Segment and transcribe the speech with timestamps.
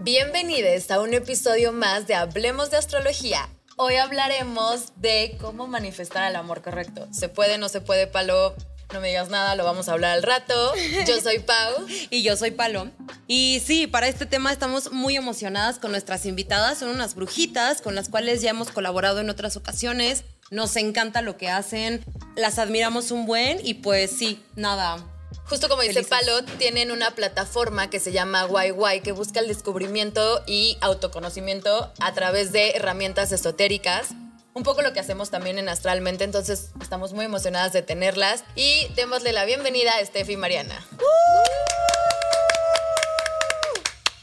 [0.00, 3.48] Bienvenidos a un episodio más de Hablemos de Astrología.
[3.76, 7.08] Hoy hablaremos de cómo manifestar el amor correcto.
[7.10, 8.54] ¿Se puede, no se puede, Palo?
[8.92, 10.72] No me digas nada, lo vamos a hablar al rato.
[11.04, 11.84] Yo soy Pau.
[12.10, 12.92] y yo soy Palo.
[13.26, 16.78] Y sí, para este tema estamos muy emocionadas con nuestras invitadas.
[16.78, 20.22] Son unas brujitas con las cuales ya hemos colaborado en otras ocasiones.
[20.52, 22.04] Nos encanta lo que hacen,
[22.36, 25.04] las admiramos un buen y pues sí, nada,
[25.48, 30.42] Justo como dice Palo, tienen una plataforma que se llama YY que busca el descubrimiento
[30.46, 34.08] y autoconocimiento a través de herramientas esotéricas.
[34.52, 38.88] Un poco lo que hacemos también en Astralmente, entonces estamos muy emocionadas de tenerlas y
[38.94, 40.84] démosle la bienvenida a Steffi y Mariana.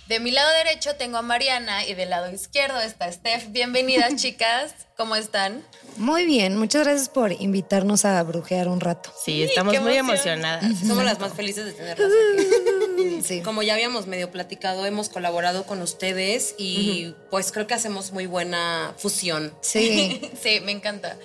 [0.07, 3.47] De mi lado derecho tengo a Mariana y del lado izquierdo está Steph.
[3.49, 4.75] Bienvenidas, chicas.
[4.95, 5.63] ¿Cómo están?
[5.97, 9.11] Muy bien, muchas gracias por invitarnos a brujear un rato.
[9.25, 10.77] Sí, estamos muy emocionadas.
[10.79, 12.11] Somos las más felices de tenerlas
[13.23, 13.41] aquí.
[13.43, 18.27] Como ya habíamos medio platicado, hemos colaborado con ustedes y pues creo que hacemos muy
[18.27, 19.55] buena fusión.
[19.61, 20.21] Sí.
[20.41, 21.17] sí, me encanta.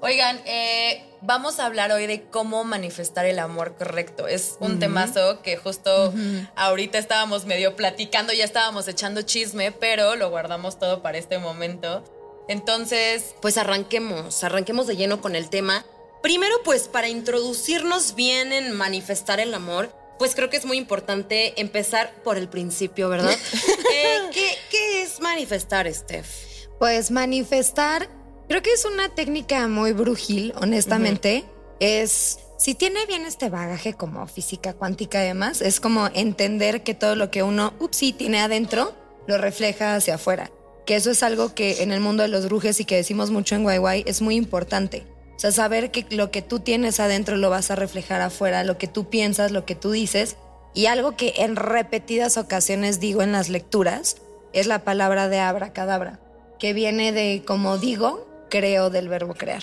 [0.00, 4.28] Oigan, eh, vamos a hablar hoy de cómo manifestar el amor correcto.
[4.28, 6.12] Es un temazo que justo
[6.54, 12.04] ahorita estábamos medio platicando, ya estábamos echando chisme, pero lo guardamos todo para este momento.
[12.48, 15.84] Entonces, pues arranquemos, arranquemos de lleno con el tema.
[16.22, 21.60] Primero, pues para introducirnos bien en manifestar el amor, pues creo que es muy importante
[21.60, 23.36] empezar por el principio, ¿verdad?
[23.98, 26.28] Eh, ¿qué, ¿Qué es manifestar, Steph?
[26.78, 28.10] Pues manifestar
[28.48, 31.44] Creo que es una técnica muy brujil, honestamente.
[31.80, 37.16] Es, si tiene bien este bagaje como física cuántica además, es como entender que todo
[37.16, 38.94] lo que uno, ups, sí, tiene adentro,
[39.26, 40.50] lo refleja hacia afuera.
[40.86, 43.56] Que eso es algo que en el mundo de los brujes y que decimos mucho
[43.56, 45.04] en YY es muy importante.
[45.34, 48.78] O sea, saber que lo que tú tienes adentro lo vas a reflejar afuera, lo
[48.78, 50.36] que tú piensas, lo que tú dices.
[50.72, 54.16] Y algo que en repetidas ocasiones digo en las lecturas
[54.52, 56.20] es la palabra de abracadabra,
[56.58, 59.62] que viene de como digo, creo del verbo crear.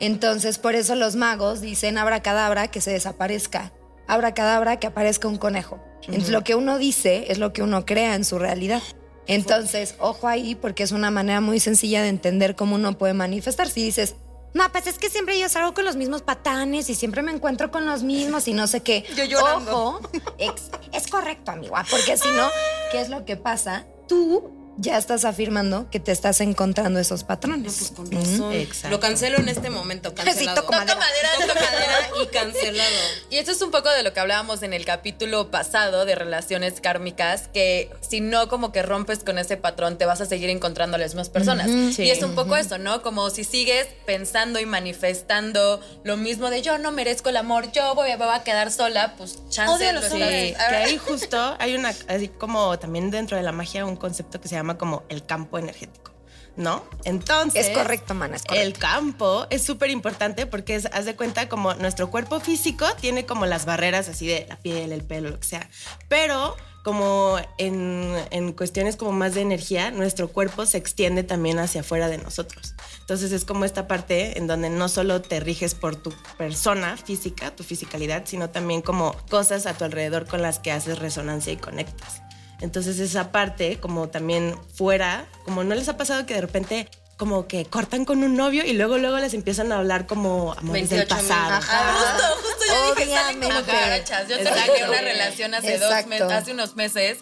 [0.00, 3.72] Entonces, por eso los magos dicen abracadabra que se desaparezca,
[4.06, 5.82] abracadabra que aparezca un conejo.
[6.02, 8.82] Entonces, lo que uno dice es lo que uno crea en su realidad.
[9.26, 13.68] Entonces, ojo ahí, porque es una manera muy sencilla de entender cómo uno puede manifestar.
[13.68, 14.16] Si dices,
[14.52, 17.70] no, pues es que siempre yo salgo con los mismos patanes y siempre me encuentro
[17.70, 19.04] con los mismos y no sé qué.
[19.16, 19.86] Yo llorando.
[19.86, 20.52] Ojo, es,
[20.92, 22.48] es correcto, amigo, porque si no,
[22.92, 23.86] ¿qué es lo que pasa?
[24.06, 27.58] Tú ya estás afirmando que te estás encontrando esos patrones.
[27.62, 28.52] No, pues con razón.
[28.52, 28.96] Exacto.
[28.96, 30.56] Lo cancelo en este momento, cancelado.
[30.56, 30.98] Sí, toco madera.
[31.38, 32.90] Toco madera y cancelado.
[33.30, 36.80] Y esto es un poco de lo que hablábamos en el capítulo pasado de relaciones
[36.80, 40.96] kármicas, que si no como que rompes con ese patrón, te vas a seguir encontrando
[40.96, 41.68] a las mismas personas.
[41.98, 43.02] Y es un poco eso, ¿no?
[43.02, 47.94] Como si sigues pensando y manifestando lo mismo de yo no merezco el amor, yo
[47.94, 49.92] voy, a quedar sola, pues chance.
[49.92, 53.96] Lo sí, que ahí justo hay una, así como también dentro de la magia, un
[53.96, 56.12] concepto que se llama como el campo energético.
[56.56, 56.84] ¿No?
[57.04, 57.66] Entonces.
[57.66, 58.36] Es correcto, mana.
[58.52, 63.26] El campo es súper importante porque es, haz de cuenta, como nuestro cuerpo físico tiene
[63.26, 65.68] como las barreras así de la piel, el pelo, lo que sea.
[66.08, 71.80] Pero como en, en, cuestiones como más de energía, nuestro cuerpo se extiende también hacia
[71.80, 72.74] afuera de nosotros.
[73.00, 77.56] Entonces es como esta parte en donde no solo te riges por tu persona física,
[77.56, 81.56] tu fisicalidad, sino también como cosas a tu alrededor con las que haces resonancia y
[81.56, 82.20] conectas.
[82.64, 87.46] Entonces esa parte, como también fuera, como no les ha pasado que de repente como
[87.46, 91.06] que cortan con un novio y luego luego les empiezan a hablar como amores del
[91.06, 91.60] pasado.
[91.62, 96.74] Justo, justo yo dije, salen como Yo tenía una relación hace dos meses, hace unos
[96.74, 97.18] meses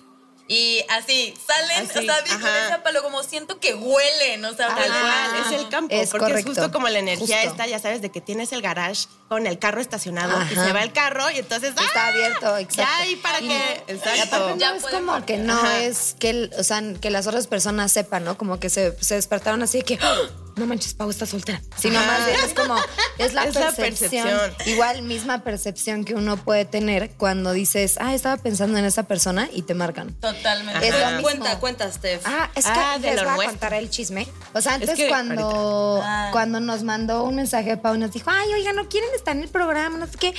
[0.49, 4.69] y así, salen, así, o sea, dijo esa palo, como siento que huelen, o sea,
[4.69, 6.51] tal cual, es el campo, es porque correcto.
[6.51, 7.51] es justo como la energía justo.
[7.53, 10.53] esta, ya sabes, de que tienes el garage con el carro estacionado Ajá.
[10.53, 12.09] y se va el carro y entonces está ¡ah!
[12.09, 12.93] abierto, exacto.
[13.05, 14.57] Ya y para y que, exacto.
[14.59, 15.81] Ya es como que no Ajá.
[15.81, 18.37] es que, o sea, que las otras personas sepan, ¿no?
[18.37, 20.42] Como que se, se despertaron así de que ¡Oh!
[20.57, 21.61] No manches, Pau está soltera.
[21.77, 22.07] Sino Ajá.
[22.19, 22.77] más bien es como,
[23.19, 24.27] es la, es percepción.
[24.29, 24.53] la percepción.
[24.67, 29.49] Igual misma percepción que uno puede tener cuando dices, ah, estaba pensando en esa persona
[29.53, 30.15] y te marcan.
[30.15, 30.87] Totalmente.
[30.89, 31.23] Es lo mismo.
[31.23, 32.23] Cuenta, cuenta, Steph.
[32.25, 33.53] Ah, es que Ah, de les lo voy a nuestro.
[33.53, 34.27] contar el chisme.
[34.55, 36.29] O sea, antes Es que cuando, Ah.
[36.33, 39.43] cuando nos mandó un mensaje Pau y nos dijo, ay, oiga, ¿no quieren estar en
[39.43, 39.99] el programa?
[39.99, 40.35] No sé qué.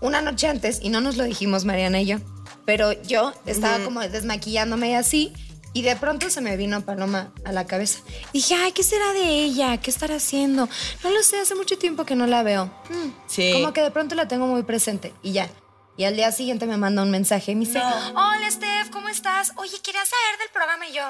[0.00, 2.18] Una noche antes, y no nos lo dijimos Mariana y yo,
[2.66, 5.32] pero yo estaba como desmaquillándome y así,
[5.74, 7.98] y de pronto se me vino Paloma a la cabeza.
[8.32, 9.76] Dije, ay, ¿qué será de ella?
[9.76, 10.68] ¿Qué estará haciendo?
[11.02, 12.66] No lo sé, hace mucho tiempo que no la veo.
[12.88, 13.50] Mm, Sí.
[13.52, 15.50] Como que de pronto la tengo muy presente y ya.
[15.96, 17.78] Y al día siguiente me manda un mensaje y me dice,
[18.14, 19.52] hola Steph, ¿cómo estás?
[19.56, 21.02] Oye, quería saber del programa y yo.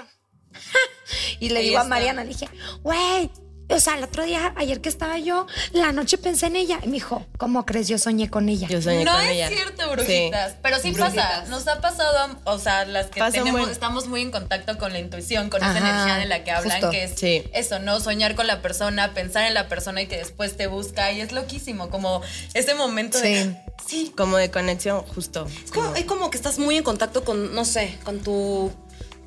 [1.40, 1.88] y le Ahí digo a está.
[1.88, 2.48] Mariana, le dije,
[2.82, 3.30] güey,
[3.68, 6.78] o sea, el otro día, ayer que estaba yo, la noche pensé en ella.
[6.82, 7.88] Y me dijo, ¿cómo crees?
[7.88, 8.68] Yo soñé con ella.
[8.68, 9.48] Yo soñé no con es ella.
[9.48, 10.56] cierto, brujitas.
[10.62, 11.44] Pero sí pasa.
[11.48, 14.92] Nos ha pasado, a- o sea, las que tenemos, muy- estamos muy en contacto con
[14.92, 16.90] la intuición, con esa energía de la que hablan, justo.
[16.90, 17.44] que es Sí.
[17.52, 18.00] eso, ¿no?
[18.00, 21.10] Soñar con la persona, pensar en la persona y que después te busca.
[21.12, 22.20] Y es loquísimo, como
[22.54, 23.56] ese momento de.
[23.86, 24.12] Sí.
[24.16, 25.46] Como de conexión, justo.
[25.64, 28.72] Es como, es como que estás muy en contacto con, no sé, con tu,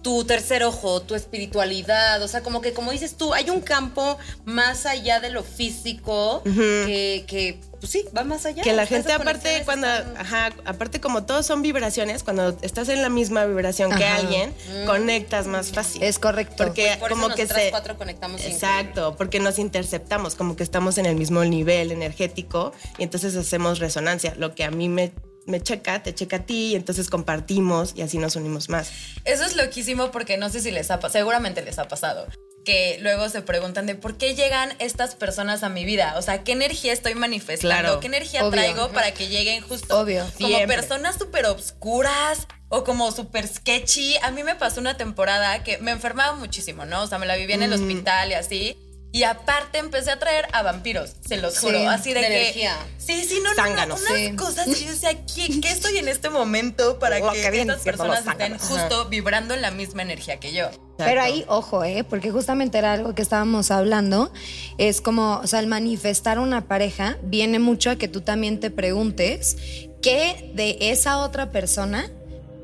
[0.02, 2.22] tu tercer ojo, tu espiritualidad.
[2.22, 6.42] O sea, como que, como dices tú, hay un campo más allá de lo físico
[6.44, 8.64] que, que, pues sí, va más allá.
[8.64, 13.02] Que la gente aparte cuando, están- ajá, aparte como todos son vibraciones, cuando estás en
[13.02, 14.54] la misma vibración que alguien,
[14.86, 16.02] conectas más fácil.
[16.04, 16.64] Es correcto.
[16.66, 20.64] Porque Por eso como que nosotras se cuatro conectamos Exacto, porque nos interceptamos, como que
[20.64, 24.34] estamos en el mismo nivel energético y entonces hacemos resonancia.
[24.38, 25.12] Lo que a mí me,
[25.48, 28.92] me checa, te checa a ti y entonces compartimos y así nos unimos más.
[29.26, 32.28] Eso es loquísimo porque no sé si les ha pasado, seguramente les ha pasado,
[32.66, 36.44] que luego se preguntan de por qué llegan estas personas a mi vida, o sea,
[36.44, 38.00] qué energía estoy manifestando, Claro.
[38.02, 38.52] qué energía Obvio.
[38.52, 40.26] traigo para que lleguen justo Obvio.
[40.38, 40.76] como Siempre.
[40.76, 44.18] personas súper obscuras o como súper sketchy.
[44.24, 47.04] A mí me pasó una temporada que me enfermaba muchísimo, ¿no?
[47.04, 48.78] O sea, me la vivía en el hospital y así.
[49.18, 51.80] Y aparte empecé a traer a vampiros, se los juro.
[51.80, 52.42] Sí, así de, de que.
[52.42, 52.78] energía.
[52.98, 53.56] Sí, sí, no, no, no.
[53.56, 54.02] Zánganos.
[54.02, 54.36] Unas Sí.
[54.36, 54.68] cosas.
[54.68, 58.58] Y yo decía, ¿qué, qué estoy en este momento para que, que estas personas estén
[58.58, 60.70] justo vibrando en la misma energía que yo?
[60.98, 62.04] Pero ahí, ojo, ¿eh?
[62.04, 64.32] Porque justamente era algo que estábamos hablando.
[64.78, 68.72] Es como, o sea, el manifestar una pareja viene mucho a que tú también te
[68.72, 69.58] preguntes
[70.02, 72.12] qué de esa otra persona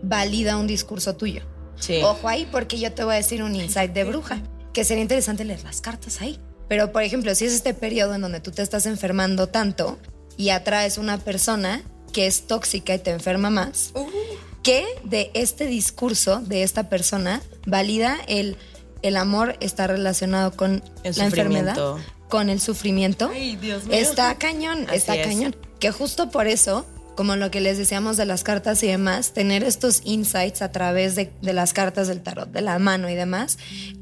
[0.02, 1.42] valida un discurso tuyo.
[1.80, 2.02] Sí.
[2.04, 4.42] Ojo ahí, porque yo te voy a decir un insight de bruja,
[4.74, 6.40] que sería interesante leer las cartas ahí.
[6.68, 10.00] Pero, por ejemplo, si es este periodo en donde tú te estás enfermando tanto
[10.38, 11.82] y atraes una persona
[12.12, 13.92] que es tóxica y te enferma más,
[14.64, 18.58] ¿qué de este discurso de esta persona valida el,
[19.02, 21.78] el amor está relacionado con El la enfermedad,
[22.30, 23.30] con el sufrimiento?
[23.34, 23.98] Ay, Dios mío.
[23.98, 25.28] Está cañón, Así está es.
[25.28, 25.56] cañón.
[25.80, 29.64] Que justo por eso, como lo que les decíamos de las cartas y demás, tener
[29.64, 33.58] estos insights a través de, de las cartas del tarot, de la mano y demás,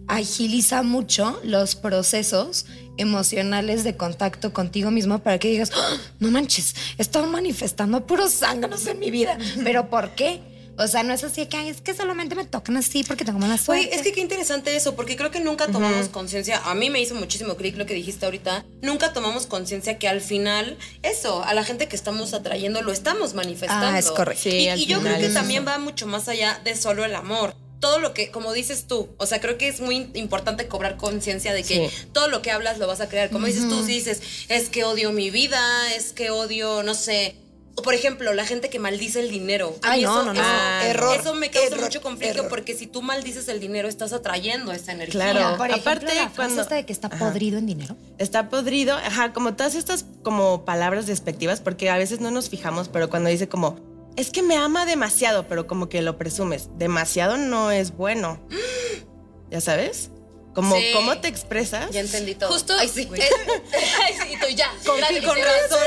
[0.08, 2.66] agiliza mucho los procesos
[2.98, 8.34] emocionales de contacto contigo mismo para que digas, "Ah, no manches, he estado manifestando puros
[8.34, 9.38] zánganos en mi vida.
[9.64, 10.42] ¿Pero por qué?
[10.78, 13.40] O sea, no es así que "Ay, es que solamente me tocan así porque tengo
[13.40, 13.88] mala suerte.
[13.88, 16.60] Oye, es que qué interesante eso, porque creo que nunca tomamos conciencia.
[16.66, 18.66] A mí me hizo muchísimo clic lo que dijiste ahorita.
[18.82, 23.34] Nunca tomamos conciencia que al final, eso, a la gente que estamos atrayendo lo estamos
[23.34, 23.88] manifestando.
[23.88, 24.44] Ah, es correcto.
[24.44, 27.54] Sí, y yo creo que también va mucho más allá de solo el amor.
[27.80, 31.52] Todo lo que, como dices tú, o sea, creo que es muy importante cobrar conciencia
[31.52, 32.08] de que Sí.
[32.14, 33.30] todo lo que hablas lo vas a crear.
[33.32, 37.36] Como dices tú, si dices, es que odio mi vida, es que odio, no sé.
[37.76, 39.74] O por ejemplo, la gente que maldice el dinero.
[39.82, 40.42] A Ay, mí no, eso- no, no.
[40.42, 42.50] eso- Error, Eso me causa error, mucho conflicto error.
[42.50, 45.12] porque si tú maldices el dinero, estás atrayendo esa energía.
[45.22, 45.40] Claro.
[45.40, 47.18] Mira, por ejemplo, Aparte, la frase cuando- esta de que está Ajá.
[47.30, 47.96] podrido en dinero.
[48.18, 52.90] Está podrido, ajá, como todas estas como palabras despectivas, porque a veces no nos fijamos,
[52.90, 53.80] pero cuando dice como,
[54.18, 58.40] es que me ama demasiado, pero como que lo presumes, demasiado no es bueno.
[59.50, 60.12] ¿Ya sabes?
[60.54, 60.92] Como Sí.
[60.94, 61.90] cómo te expresas.
[61.92, 62.52] Ya entendí todo.
[62.52, 62.74] Justo.
[62.78, 63.08] Ay, sí.
[63.14, 64.70] ay, sí, y tú ya.
[64.86, 65.80] Con, razón.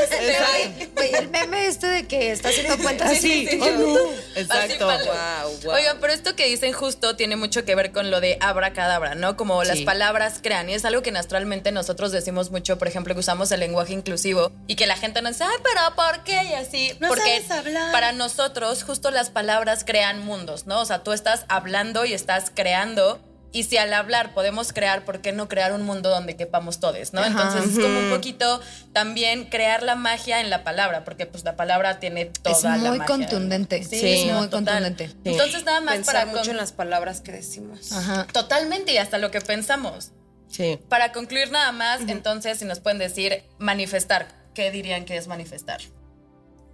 [0.97, 3.95] El meme este de que está haciendo cuentas Así, oh, no.
[3.95, 4.87] Así Exacto.
[4.87, 5.75] Wow, wow.
[5.75, 9.37] Oigan, pero esto que dicen justo tiene mucho que ver con lo de abracadabra, ¿no?
[9.37, 9.85] Como las Sí.
[9.85, 10.71] palabras crean.
[10.71, 14.51] Y es algo que naturalmente nosotros decimos mucho, por ejemplo, que usamos el lenguaje inclusivo
[14.67, 16.43] y que la gente nos dice, ay, pero ¿por qué?
[16.45, 16.93] Y así.
[17.01, 17.93] No Porque sabes hablar.
[17.93, 20.81] para nosotros, justo las palabras crean mundos, ¿no?
[20.81, 23.21] O sea, tú estás hablando y estás creando.
[23.55, 27.13] Y si al hablar podemos crear, ¿por qué no crear un mundo donde quepamos todos,
[27.13, 27.25] no?
[27.25, 28.61] Entonces es como un poquito
[28.93, 32.77] también crear la magia en la palabra, porque pues la palabra tiene toda Es la
[32.77, 33.07] muy magia.
[33.07, 33.85] contundente.
[33.85, 34.65] Sí, Sí, es muy total.
[34.83, 35.11] contundente.
[35.25, 37.93] Entonces nada más Pensar para mucho con- en las palabras que decimos.
[37.93, 38.27] Ajá.
[38.33, 40.11] Totalmente y hasta lo que pensamos.
[40.49, 40.81] Sí.
[40.89, 45.81] Para concluir nada más, entonces si nos pueden decir manifestar, ¿qué dirían que es manifestar?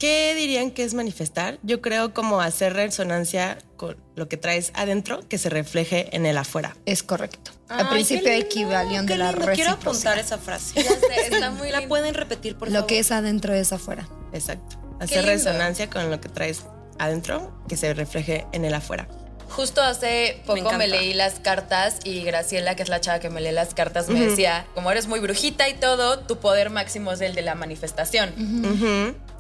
[0.01, 1.59] ¿Qué dirían que es manifestar?
[1.63, 6.39] Yo creo como hacer resonancia con lo que traes adentro que se refleje en el
[6.39, 6.75] afuera.
[6.87, 7.51] Es correcto.
[7.69, 9.53] Al principio equivalión de la lindo.
[9.53, 10.15] Quiero reciprocidad.
[10.15, 10.81] apuntar esa frase.
[11.31, 12.87] está muy ¿La pueden repetir, por Lo favor?
[12.87, 14.09] que es adentro es afuera.
[14.33, 14.79] Exacto.
[15.01, 16.65] Hacer resonancia con lo que traes
[16.99, 19.07] adentro que se refleje en el afuera.
[19.51, 23.43] Justo hace poco me, leí las cartas y Graciela, que es la chava que me
[23.43, 27.21] lee las cartas, me decía, como eres muy brujita y todo, tu poder máximo es
[27.21, 28.33] el de la manifestación.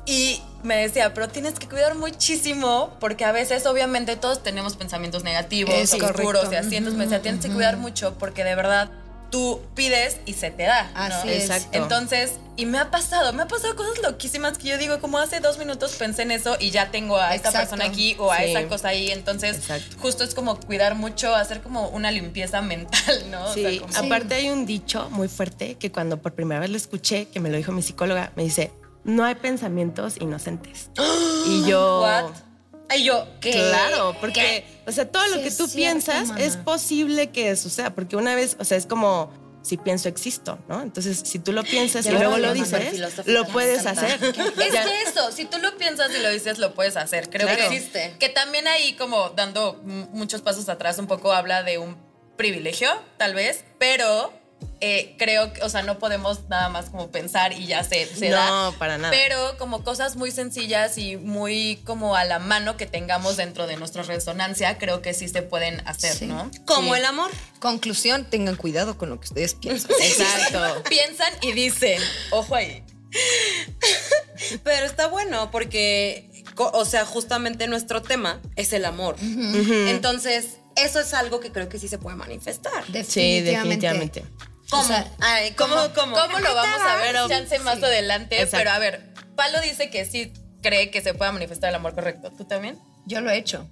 [0.07, 5.25] Y me decía, pero tienes que cuidar muchísimo porque a veces obviamente todos tenemos pensamientos
[5.25, 6.53] negativos, Es oscuros correcto.
[6.53, 6.77] y así.
[6.77, 8.91] Entonces me decía, tienes que cuidar mucho porque de verdad
[9.31, 10.91] tú pides y se te da.
[10.93, 10.99] ¿no?
[11.15, 11.45] Así es.
[11.45, 11.69] Exacto.
[11.79, 15.39] Entonces, y me ha pasado, me ha pasado cosas loquísimas que yo digo, como hace
[15.39, 18.45] dos minutos pensé en eso y ya tengo a esta persona aquí o a Sí.
[18.47, 19.11] esa cosa ahí.
[19.13, 19.97] Entonces, Exacto.
[20.01, 23.45] justo es como cuidar mucho, hacer como una limpieza mental, ¿no?
[23.51, 26.77] O sea, Sí, aparte hay un dicho muy fuerte que cuando por primera vez lo
[26.77, 28.73] escuché, que me lo dijo mi psicóloga, me dice,
[29.05, 30.91] no hay pensamientos inocentes.
[31.47, 32.01] y yo...
[32.03, 32.31] What?
[32.93, 33.53] Ay, yo, ¿qué?
[33.53, 37.95] Claro, porque, o sea, todo lo Sí, que tú cierto, piensas es posible que suceda,
[37.95, 39.31] porque una vez, o sea, es como
[39.63, 40.83] si pienso existo, ¿no?
[40.83, 44.19] Entonces, si tú lo piensas Ya y luego lo dices, lo puedes hacer.
[44.25, 47.31] Es que eso, si tú lo piensas y lo dices, lo puedes hacer.
[47.31, 47.69] Creo Claro.
[47.69, 48.17] que Existe.
[48.19, 51.97] Que también ahí, como dando muchos pasos atrás, un poco habla de un
[52.37, 54.33] privilegio, tal vez, pero
[54.83, 58.31] eh, creo que, o sea, no podemos nada más como pensar y ya se, se
[58.31, 58.73] No, da.
[58.79, 59.11] para nada.
[59.11, 63.77] Pero como cosas muy sencillas y muy como a la mano que tengamos dentro de
[63.77, 66.27] nuestra resonancia, creo que sí se pueden hacer, Sí.
[66.27, 66.51] ¿no?
[66.65, 67.01] Como Sí.
[67.01, 67.31] el amor.
[67.59, 69.91] Conclusión, tengan cuidado con lo que ustedes piensan.
[70.01, 70.83] Exacto.
[70.89, 72.01] Piensan y dicen,
[72.31, 72.83] ojo ahí.
[74.65, 79.17] Pero está bueno porque, o sea, justamente nuestro tema es el amor.
[79.21, 82.85] Entonces, eso es algo que creo que sí se puede manifestar.
[83.07, 84.25] Sí, definitivamente.
[84.71, 84.83] ¿Cómo?
[84.83, 86.17] O sea, Ay, ¿cómo, cómo?
[86.17, 87.07] ¿Cómo lo vamos a ver?
[87.13, 87.85] Pero- Chance más sí.
[87.85, 88.37] adelante.
[88.37, 88.57] Exacto.
[88.59, 92.31] Pero a ver, Palo dice que sí cree que se pueda manifestar el amor correcto.
[92.31, 92.79] ¿Tú también?
[93.07, 93.69] Yo lo he hecho.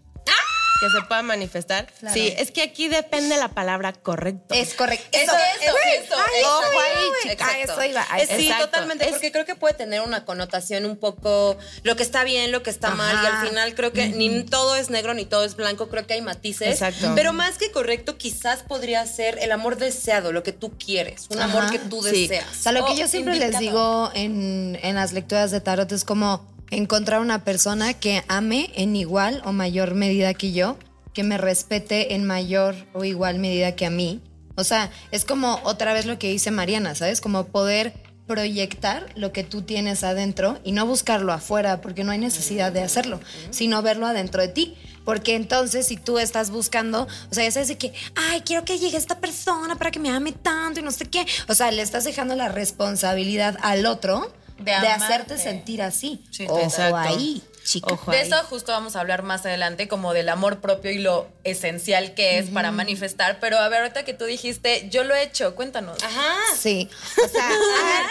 [0.80, 1.86] Que se pueda manifestar.
[1.98, 2.14] Claro.
[2.14, 4.54] Sí, es que aquí depende la palabra correcto.
[4.54, 5.06] Es correcto.
[5.10, 6.58] Eso, eso, eso, Ay, eso.
[6.58, 7.46] ojo ahí, chica.
[7.48, 8.06] A eso iba.
[8.08, 11.96] a eso sí, totalmente, Es- porque creo que puede tener una connotación un poco lo
[11.96, 14.88] que está bien, lo que está mal, y al final creo que ni todo es
[14.90, 16.68] negro ni todo es blanco, creo que hay matices.
[16.68, 17.12] Exacto.
[17.16, 21.40] Pero más que correcto, quizás podría ser el amor deseado, lo que tú quieres, un
[21.40, 22.28] amor que tú Sí.
[22.28, 22.56] deseas.
[22.56, 25.90] O sea, lo que Oh, yo siempre les digo en, en las lecturas de tarot
[25.90, 30.76] es como encontrar una persona que ame en igual o mayor medida que yo,
[31.14, 34.20] que me respete en mayor o igual medida que a mí.
[34.56, 37.20] O sea, es como otra vez lo que dice Mariana, ¿sabes?
[37.20, 37.92] Como poder
[38.26, 42.82] proyectar lo que tú tienes adentro y no buscarlo afuera, porque no hay necesidad de
[42.82, 43.20] hacerlo,
[43.50, 44.76] sino verlo adentro de ti.
[45.04, 48.98] Porque entonces, si tú estás buscando, o sea, ya sabes que, ay, quiero que llegue
[48.98, 51.24] esta persona para que me ame tanto y no sé qué.
[51.48, 56.24] O sea, le estás dejando la responsabilidad al otro De hacerte sentir así.
[56.30, 56.96] Sí, Ojo exacto.
[56.96, 57.92] ahí, chica.
[57.94, 58.26] Ojo De ahí.
[58.26, 62.38] eso justo vamos a hablar más adelante, como del amor propio y lo esencial que
[62.38, 63.38] es para manifestar.
[63.40, 66.02] Pero a ver, ahorita que tú dijiste, yo lo he hecho, cuéntanos.
[66.02, 66.34] Ajá.
[66.58, 66.88] Sí.
[67.24, 68.06] O sea, a ver,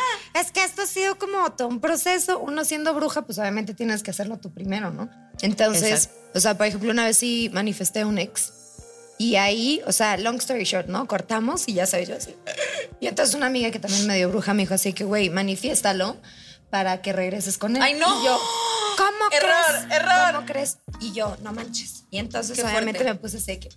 [0.46, 2.40] es que esto ha sido como todo un proceso.
[2.40, 5.10] Uno siendo bruja, pues obviamente tienes que hacerlo tú primero, ¿no?
[5.42, 6.32] Entonces, Exacto.
[6.36, 8.54] o sea, por ejemplo, una vez sí manifesté a un ex.
[9.20, 11.08] Y ahí, o sea, long story short, ¿no?
[11.08, 12.36] Cortamos y ya sabes, yo así.
[13.00, 16.18] Y entonces una amiga que también me dio bruja me dijo así que, güey, manifiéstalo
[16.70, 17.82] para que regreses con él.
[17.82, 18.22] ¡Ay, no!
[18.22, 18.40] Y yo,
[18.98, 19.50] ¿cómo Error,
[19.88, 20.02] crees?
[20.02, 20.34] error.
[20.36, 20.78] ¿Cómo crees?
[21.00, 22.04] Y yo, no manches.
[22.12, 23.14] Y entonces Qué obviamente fuerte.
[23.14, 23.70] me puse así que,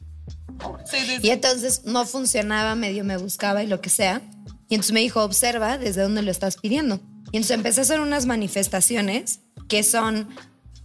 [0.84, 1.18] Sí, sí, sí.
[1.22, 4.20] y entonces no funcionaba, medio me buscaba y lo que sea.
[4.68, 7.00] Y entonces me dijo, observa desde dónde lo estás pidiendo.
[7.32, 10.28] Y entonces empecé a hacer unas manifestaciones que son,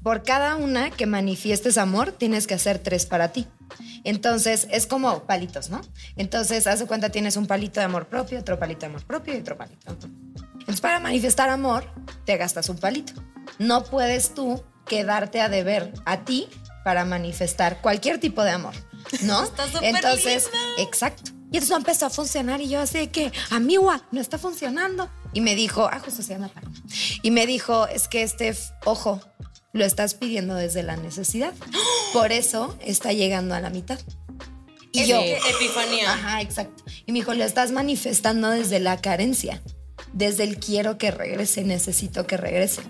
[0.01, 3.47] por cada una que manifiestes amor, tienes que hacer tres para ti.
[4.03, 5.81] Entonces es como palitos, ¿no?
[6.15, 9.35] Entonces, haz de cuenta, tienes un palito de amor propio, otro palito de amor propio
[9.35, 9.87] y otro palito.
[9.89, 11.85] Entonces, para manifestar amor,
[12.25, 13.13] te gastas un palito.
[13.59, 16.47] No puedes tú quedarte a deber a ti
[16.83, 18.73] para manifestar cualquier tipo de amor,
[19.23, 19.43] ¿no?
[19.43, 20.83] Está Entonces, linda.
[20.83, 21.31] exacto.
[21.55, 25.09] Y entonces no empezó a funcionar y yo así de que, amiga, no está funcionando.
[25.31, 26.75] Y me dijo, ah, justo se llama Paloma.
[27.21, 29.21] Y me dijo, es que este, ojo,
[29.71, 31.53] lo estás pidiendo desde la necesidad.
[32.11, 33.97] Por eso está llegando a la mitad.
[34.91, 36.11] Y Es yo, epifanía.
[36.11, 36.83] Ajá, exacto.
[37.05, 39.61] Y me dijo, lo estás manifestando desde la carencia,
[40.11, 42.81] desde el quiero que regrese, necesito que regrese.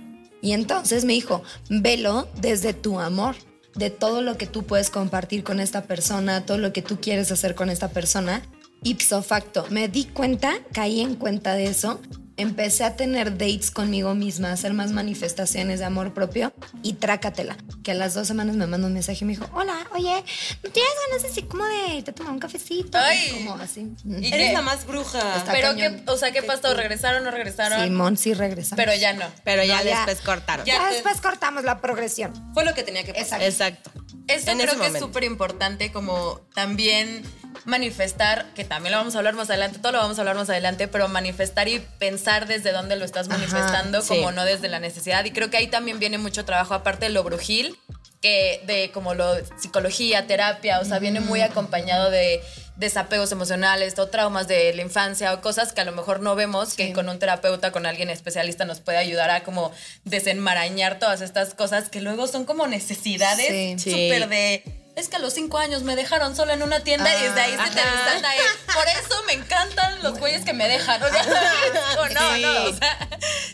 [0.41, 3.36] Y entonces me dijo, velo desde tu amor,
[3.75, 7.31] de todo lo que tú puedes compartir con esta persona, todo lo que tú quieres
[7.31, 8.41] hacer con esta persona.
[8.88, 12.00] Ipso facto, me di cuenta, caí en cuenta de eso,
[12.38, 17.56] empecé a tener dates conmigo misma, a hacer más manifestaciones de amor propio y trácatela.
[17.84, 20.24] Que a las dos semanas me mandó un mensaje y me dijo, hola, oye,
[20.63, 22.98] ¿no tienes ganas así como de irte a tomar un cafecito?
[22.98, 23.32] Ay.
[23.32, 23.92] Como así.
[24.06, 25.38] ¿Y Eres la más bruja.
[25.38, 26.04] Está Pero, cañón.
[26.06, 26.74] ¿qué, o sea, ¿qué pasó?
[26.74, 27.82] ¿Regresaron o no regresaron?
[27.84, 28.75] Simón sí regresa.
[28.75, 29.25] Pero ya no.
[29.44, 29.98] Pero ya No, ya.
[30.06, 30.65] después cortaron.
[30.65, 30.74] Ya.
[30.75, 32.34] ya después cortamos la progresión.
[32.54, 33.42] Fue lo que tenía que pasar.
[33.42, 33.92] Exacto.
[34.27, 37.22] Eso En creo que es súper importante como también
[37.65, 40.50] manifestar, que también lo vamos a hablar más adelante, todo lo vamos a hablar más
[40.50, 44.08] adelante, pero manifestar y pensar desde dónde lo estás Ajá, manifestando, sí.
[44.10, 45.24] como no desde la necesidad.
[45.25, 47.77] Y creo que ahí también viene mucho trabajo, aparte de lo brujil,
[48.22, 52.41] que de como lo psicología, terapia, o sea, viene muy acompañado de
[52.75, 56.74] desapegos emocionales o traumas de la infancia o cosas que a lo mejor no vemos
[56.74, 59.72] que con un terapeuta, con alguien especialista nos puede ayudar a como
[60.03, 63.75] desenmarañar todas estas cosas que luego son como necesidades Sí.
[63.77, 63.91] Sí.
[63.91, 64.63] súper de
[64.96, 67.52] es que a los cinco años me dejaron sola en una tienda y desde ahí
[67.52, 68.42] se te desata él.
[68.74, 71.02] Por eso me encantan los güeyes que me dejan.
[71.04, 71.25] O sea,
[72.00, 72.42] o no, Sí.
[72.42, 72.64] no.
[72.66, 73.10] O sea,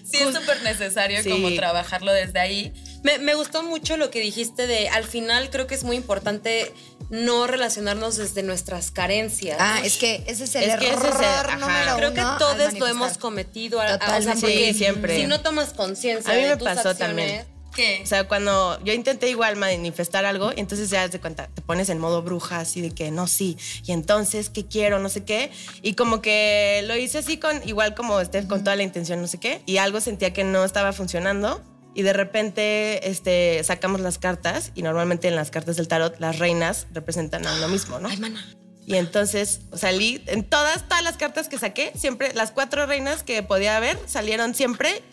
[0.10, 1.30] sí es súper necesario Sí.
[1.30, 2.74] como trabajarlo desde ahí.
[3.04, 6.72] Me, me gustó mucho lo que dijiste de al final creo que es muy importante
[7.10, 9.58] no relacionarnos desde nuestras carencias.
[9.60, 11.58] Ah, es que ese es el Es que ese es el- error ajá.
[11.58, 13.82] número Creo que uno todos lo hemos cometido.
[13.82, 14.42] a- a- o sea, Totalmente.
[14.42, 15.16] porque Sí, siempre.
[15.18, 17.46] Si no tomas conciencia de tus pasó acciones, también.
[17.76, 18.02] ¿Qué?
[18.04, 22.00] O sea, cuando yo intenté igual manifestar algo, entonces ya te cuenta, te pones en
[22.00, 25.00] modo bruja, así de que no, sí, y entonces, ¿qué quiero?
[25.00, 25.52] No sé qué.
[25.82, 29.28] Y como que lo hice así con, igual como Steph, con toda la intención, no
[29.28, 31.62] sé qué, y algo sentía que no estaba funcionando.
[31.94, 36.40] Y de repente este, sacamos las cartas, y normalmente en las cartas del tarot, las
[36.40, 38.08] reinas representan a uno mismo, ¿no?
[38.08, 38.46] Ay, mana.
[38.86, 43.44] Y entonces salí en todas, todas las cartas que saqué, siempre, las cuatro reinas que
[43.44, 45.04] podía haber salieron siempre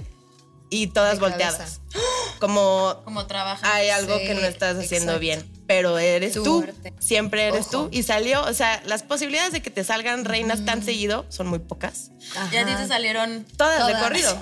[0.71, 1.81] y todas volteadas.
[2.39, 3.75] Como Como trabaja.
[3.75, 5.19] hay algo Sí, que no estás haciendo exacto.
[5.21, 6.65] bien, pero eres Tú.
[7.01, 7.71] siempre eres Ojo.
[7.71, 7.89] tú.
[7.91, 11.59] Y salió, o sea, las posibilidades de que te salgan reinas tan seguido son muy
[11.59, 12.11] pocas.
[12.53, 12.83] Ya a ti Ajá.
[12.83, 13.45] te salieron.
[13.57, 14.39] Todas, de corrido.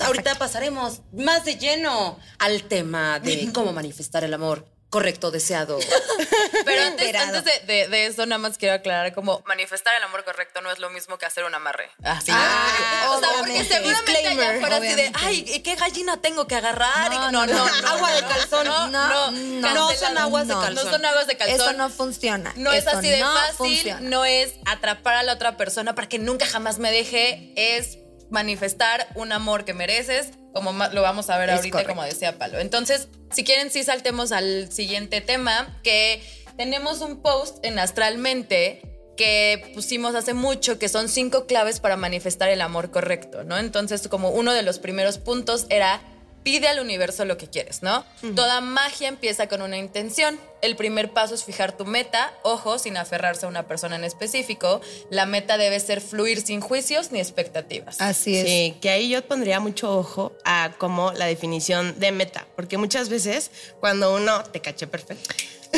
[0.00, 5.78] Ahorita pasaremos más de lleno al tema de cómo manifestar el amor correcto, deseado.
[6.64, 10.24] Pero antes, antes de, de- de eso, nada más quiero aclarar como manifestar el amor
[10.24, 11.90] correcto no es lo mismo que hacer un amarre.
[12.02, 12.30] Así.
[12.34, 16.54] Ah, o sea, porque seguramente allá Disclaimer, afuera así de, ay, ¿qué gallina tengo que
[16.54, 17.10] agarrar?
[17.10, 18.66] No, no, no, no, no, Agua de calzón.
[18.66, 19.90] No, No, no, no.
[19.92, 20.74] Son aguas de calzón.
[20.74, 21.60] No son aguas de calzón.
[21.60, 22.52] Eso no funciona.
[22.56, 24.00] No es así de fácil, funciona.
[24.00, 27.98] no es atrapar a la otra persona para que nunca jamás me deje, es
[28.30, 31.92] manifestar un amor que mereces, como lo vamos a ver Es ahorita, correcto.
[31.94, 32.58] como decía Palo.
[32.58, 36.22] Entonces, si quieren, sí saltemos al siguiente tema, que
[36.56, 38.82] tenemos un post en Astralmente
[39.16, 43.58] que pusimos hace mucho, que son cinco claves para manifestar el amor correcto, ¿no?
[43.58, 46.00] Entonces, como uno de los primeros puntos era
[46.46, 48.04] pide al universo lo que quieres, ¿no?
[48.36, 50.38] Toda magia empieza con una intención.
[50.62, 54.80] El primer paso es fijar tu meta, ojo, sin aferrarse a una persona en específico.
[55.10, 58.00] La meta debe ser fluir sin juicios ni expectativas.
[58.00, 58.46] Así es.
[58.46, 63.08] Sí, que ahí yo pondría mucho ojo a como la definición de meta, porque muchas
[63.08, 63.50] veces
[63.80, 65.34] cuando uno te caché perfecto.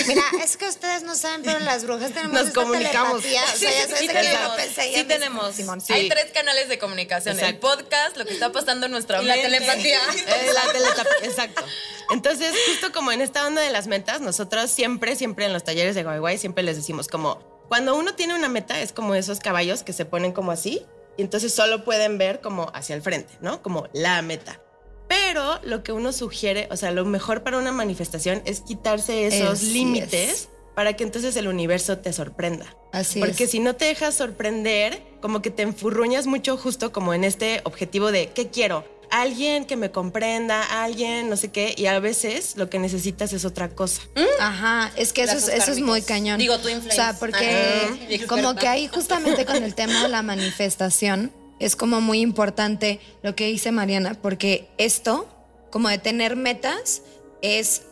[0.06, 3.22] Mira, es que ustedes no saben, pero las brujas tenemos Nos esta comunicamos.
[3.22, 3.54] telepatía.
[3.54, 4.92] O sea, ya sabes Sí que yo tenemos, pensé.
[4.94, 5.54] sí tenemos.
[5.54, 5.80] Simón.
[5.80, 5.92] Sí.
[5.92, 9.98] Hay tres canales de comunicación, el podcast, lo que está pasando en nuestra la telepatía.
[10.26, 11.64] Eh, la teletap- exacto.
[12.10, 15.94] Entonces, justo como en esta onda de las metas, nosotros siempre, siempre en los talleres
[15.94, 17.38] de Guay Guay, siempre les decimos como,
[17.68, 20.86] cuando uno tiene una meta, es como esos caballos que se ponen como así,
[21.18, 23.60] y entonces solo pueden ver como hacia el frente, ¿no?
[23.62, 24.60] Como la meta.
[25.08, 29.50] Pero lo que uno sugiere, o sea, lo mejor para una manifestación es quitarse esos
[29.54, 30.48] Así límites es.
[30.74, 32.66] para que entonces el universo te sorprenda.
[32.92, 33.50] Así Porque es.
[33.50, 38.12] si no te dejas sorprender, como que te enfurruñas mucho justo como en este objetivo
[38.12, 38.84] de ¿qué quiero?
[39.10, 43.46] Alguien que me comprenda, alguien, no sé qué, y a veces lo que necesitas es
[43.46, 44.02] otra cosa.
[44.38, 46.38] Ajá, es que eso es, eso es muy cañón.
[46.38, 48.26] Digo, tú O sea, porque Ajá.
[48.28, 53.34] como que ahí justamente con el tema de la manifestación es como muy importante lo
[53.34, 55.28] que dice Mariana, porque esto,
[55.70, 57.02] como de tener metas,
[57.42, 57.82] es...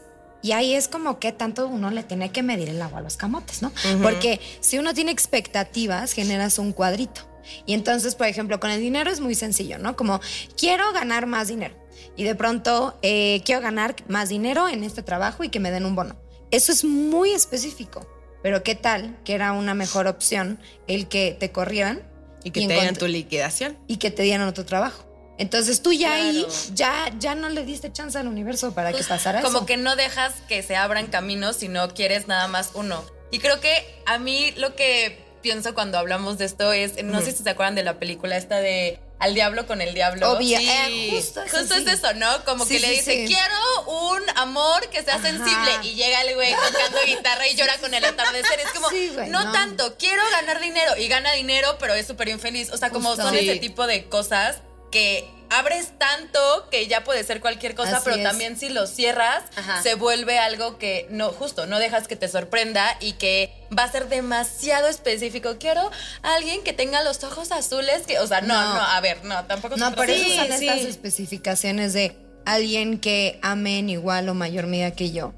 [0.42, 3.16] Y ahí es como que tanto uno le tiene que medir el agua a los
[3.16, 3.72] camotes, ¿no?
[4.00, 7.22] Porque si uno tiene expectativas, generas un cuadrito.
[7.64, 9.96] Y entonces, por ejemplo, con el dinero es muy sencillo, ¿no?
[9.96, 10.20] Como
[10.56, 11.74] quiero ganar más dinero.
[12.16, 15.84] Y de pronto eh, quiero ganar más dinero en este trabajo y que me den
[15.84, 16.16] un bono.
[16.50, 18.06] Eso es muy específico.
[18.42, 22.02] Pero ¿qué tal que era una mejor opción el que te corrieran
[22.46, 23.76] Y que te den encont- tu liquidación.
[23.86, 25.04] y que te dieran otro trabajo?
[25.38, 29.42] Entonces tú ya ahí ya, ya no le diste chance al universo para que pasara
[29.42, 29.66] Como eso.
[29.66, 33.04] que no dejas que se abran caminos, sino quieres nada más uno.
[33.30, 33.70] Y creo que
[34.06, 37.74] a mí lo que pienso cuando hablamos de esto es, no sé si se acuerdan
[37.74, 40.32] de la película esta de Al diablo con el diablo.
[40.32, 40.68] Obvio, Sí.
[40.68, 41.84] eh, justo, eso Justo sí.
[41.86, 42.44] es eso, ¿no?
[42.44, 43.26] Como Sí, que le dice, sí.
[43.26, 45.22] quiero un amor que sea Ajá.
[45.28, 45.70] sensible.
[45.84, 48.60] Y llega el güey tocando guitarra y llora con el atardecer.
[48.60, 49.52] Es como, Sí, güey, no, no.
[49.52, 50.96] tanto, quiero ganar dinero.
[50.98, 52.70] Y gana dinero, pero es súper infeliz.
[52.72, 53.24] O sea, como Justo.
[53.24, 53.48] son Sí.
[53.48, 54.58] ese tipo de cosas
[54.90, 58.22] que abres tanto que ya puede ser cualquier cosa, Así pero es.
[58.22, 59.82] también si lo cierras, Ajá.
[59.82, 63.92] se vuelve algo que no, justo, no dejas que te sorprenda y que va a
[63.92, 65.56] ser demasiado específico.
[65.58, 65.90] Quiero
[66.22, 68.80] a alguien que tenga los ojos azules, que, o sea, no, no, No.
[68.80, 70.68] a ver, no, tampoco No, por eso son sí.
[70.68, 75.32] estas especificaciones de alguien que ame en igual o mayor medida que yo.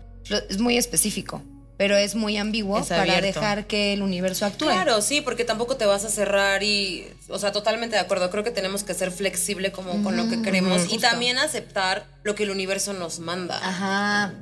[0.50, 1.42] Es muy específico,
[1.78, 4.66] pero es muy ambiguo Es para dejar que el universo actúe.
[4.66, 8.30] Claro, sí, porque tampoco te vas a cerrar y, o sea, totalmente de acuerdo.
[8.30, 12.34] Creo que tenemos que ser flexible como con lo que queremos y también aceptar lo
[12.34, 13.58] que el universo nos manda.
[13.62, 14.34] Ajá.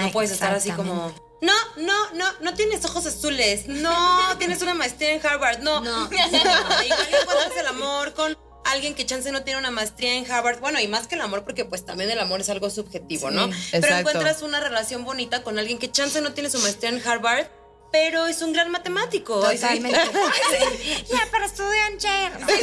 [0.00, 4.72] no puedes estar así como, no, no, no, no tienes ojos azules, no, tienes una
[4.72, 6.04] maestría en Harvard, no, no.
[6.12, 6.86] igual
[7.20, 8.36] encuentras el amor con
[8.72, 11.44] alguien que chance no tiene una maestría en Harvard, bueno, y más que el amor,
[11.44, 13.50] porque pues también el amor es algo subjetivo, ¿no?
[13.70, 17.46] Pero encuentras una relación bonita con alguien que chance no tiene su maestría en Harvard,
[17.92, 19.40] pero es un gran matemático.
[19.40, 19.98] Totalmente.
[21.10, 22.32] ya, pero estudian Cher.
[22.32, 22.60] Cualquier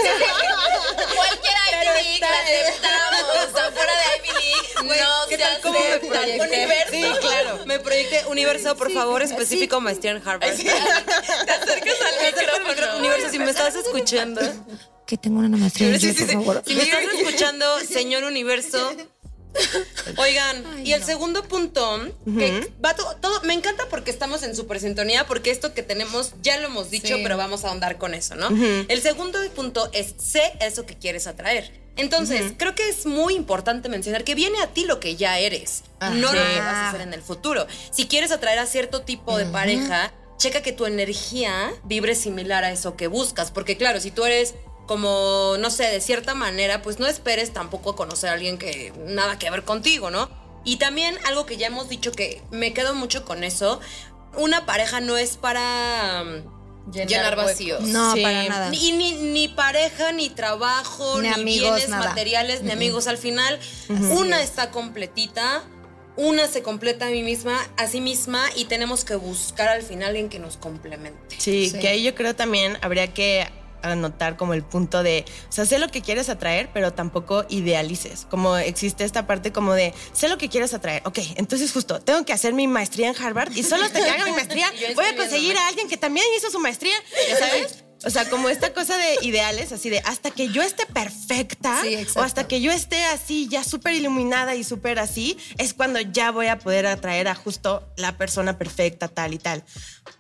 [1.70, 3.62] Pero Ivy League la aceptamos.
[3.62, 6.42] Afuera de Ivy League no ¿qué tal cómo me proyecté?
[6.42, 6.92] Universo.
[6.92, 7.66] Sí, claro.
[7.66, 10.56] Me proyecté Universo, por favor, específico maestría en Harvard.
[10.56, 10.72] Te
[11.52, 12.26] acercas al
[12.66, 12.98] micrófono.
[12.98, 14.42] Universo, si me estás escuchando.
[15.08, 16.26] Que tengo una en Sí, sí, sí.
[16.66, 18.92] Si me estás escuchando, señor Universo.
[20.18, 24.80] Oigan, y el segundo punto, que va to- todo, me encanta porque estamos en super
[24.80, 27.22] sintonía, porque esto que tenemos ya lo hemos dicho, Sí.
[27.24, 28.50] pero vamos a ahondar con eso, ¿no?
[28.88, 31.72] El segundo punto es sé eso que quieres atraer.
[31.96, 35.84] Entonces, creo que es muy importante mencionar que viene a ti lo que ya eres,
[36.02, 37.66] no lo que vas a hacer en el futuro.
[37.92, 42.72] Si quieres atraer a cierto tipo de pareja, checa que tu energía vibre similar a
[42.72, 44.54] eso que buscas, porque claro, si tú eres
[44.88, 49.38] como, no sé, de cierta manera, pues no esperes tampoco conocer a alguien que nada
[49.38, 50.30] que ver contigo, ¿no?
[50.64, 53.80] Y también algo que ya hemos dicho que me quedo mucho con eso,
[54.36, 56.58] una pareja no es para um,
[56.94, 57.46] Llenar huecos.
[57.52, 57.82] vacíos.
[57.82, 58.22] No, Sí.
[58.22, 58.70] para nada.
[58.70, 62.08] Ni, ni, ni pareja, ni trabajo, Ni ni, amigos, bienes nada.
[62.10, 63.08] materiales, ni amigos.
[63.08, 65.64] Al final, una está completita,
[66.16, 70.10] una se completa a mí misma, a sí misma, y tenemos que buscar al final
[70.10, 71.36] alguien que nos complemente.
[71.40, 71.80] Sí, Sí.
[71.80, 73.48] que ahí yo creo también habría que
[73.82, 78.28] anotar como el punto de, o sea, sé lo que quieres atraer, pero tampoco idealices.
[78.30, 81.02] Como existe esta parte como de, sé lo que quieres atraer.
[81.06, 84.26] Ok, entonces justo, tengo que hacer mi maestría en Harvard y solo hasta que haga
[84.26, 86.96] mi maestría voy a conseguir a alguien que también hizo su maestría,
[87.30, 87.84] ¿ya sabes?
[88.06, 91.98] O sea, como esta cosa de ideales, así de hasta que yo esté perfecta Sí,
[92.16, 96.32] o hasta que yo esté así, ya súper iluminada y súper así, es cuando ya
[96.32, 99.64] voy a poder atraer a justo la persona perfecta, tal y tal.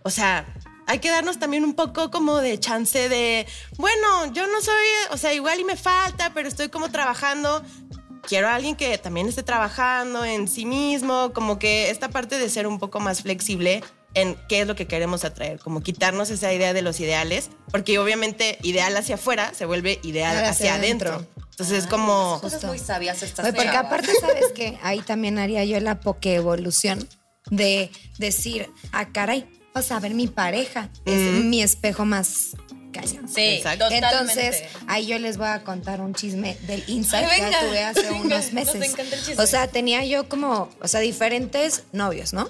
[0.02, 0.46] O sea,
[0.88, 3.46] hay que darnos también un poco como de chance de,
[3.78, 7.62] bueno, yo no soy, o sea, igual y me falta, pero estoy como trabajando.
[8.26, 12.50] Quiero a alguien que también esté trabajando en sí mismo, como que esta parte de
[12.50, 16.52] ser un poco más flexible en qué es lo que queremos atraer, como quitarnos esa
[16.52, 21.14] idea de los ideales, porque obviamente ideal hacia afuera se vuelve ideal Hacia hacia, adentro.
[21.16, 21.44] adentro.
[21.52, 22.40] Entonces es como...
[22.42, 23.86] Cosas muy sabias estas Oye, porque chavas.
[23.86, 27.08] aparte, ¿sabes que Ahí también haría yo la pokeevolución
[27.50, 29.48] de decir, ah, caray,
[29.78, 32.52] o sea, a ver, mi pareja es mi espejo más
[32.94, 33.28] cañón.
[33.28, 33.86] Sí, Exacto.
[33.86, 34.08] totalmente.
[34.18, 37.84] Entonces, ahí yo les voy a contar un chisme del Insight Ay, que venga, tuve
[37.84, 38.76] hace venga, unos nos meses.
[38.76, 39.44] encanta el chisme.
[39.44, 42.50] O sea, tenía yo como, o sea, diferentes novios, ¿no?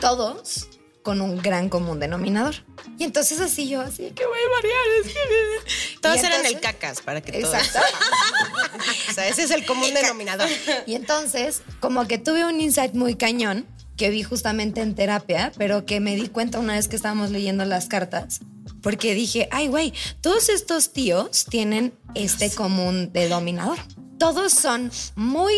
[0.00, 0.68] Todos
[1.02, 2.54] con un gran común denominador.
[2.98, 4.82] Y entonces así yo, así que voy a variar.
[5.04, 7.54] es que- Todos Y eran entonces- el cacas para que todos...
[7.54, 7.80] Exacto.
[9.10, 10.48] O sea, ese es el común denominador.
[10.86, 15.86] Y entonces, como que tuve un insight muy cañón que vi justamente en terapia, pero
[15.86, 18.40] que me di cuenta una vez que estábamos leyendo las cartas,
[18.82, 23.78] porque dije, ay, güey, todos estos tíos tienen este común denominador.
[24.18, 25.54] Todos son muy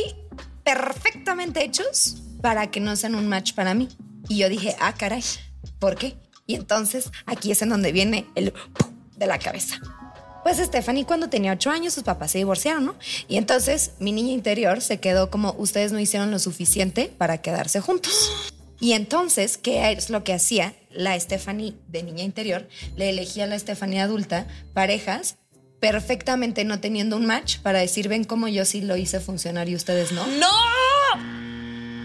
[0.65, 3.89] perfectamente hechos para que no sean un match para mí.
[4.29, 5.23] Y yo dije, ah, caray,
[5.79, 6.17] ¿por qué?
[6.47, 8.53] Y entonces aquí es en donde viene el
[9.17, 9.81] de la cabeza.
[10.47, 12.95] Pues Stephanie cuando tenía ocho años sus papás se divorciaron, ¿no?
[13.27, 17.81] Y entonces mi niña interior se quedó como ustedes no hicieron lo suficiente para quedarse
[17.81, 18.31] juntos.
[18.79, 22.69] Y entonces, ¿qué es lo que hacía la Stephanie de niña interior?
[22.95, 25.35] Le elegía a la Stephanie adulta parejas
[25.81, 29.75] perfectamente no teniendo un match para decir, ven cómo yo sí lo hice funcionar y
[29.75, 30.25] ustedes no.
[30.29, 31.56] ¡No!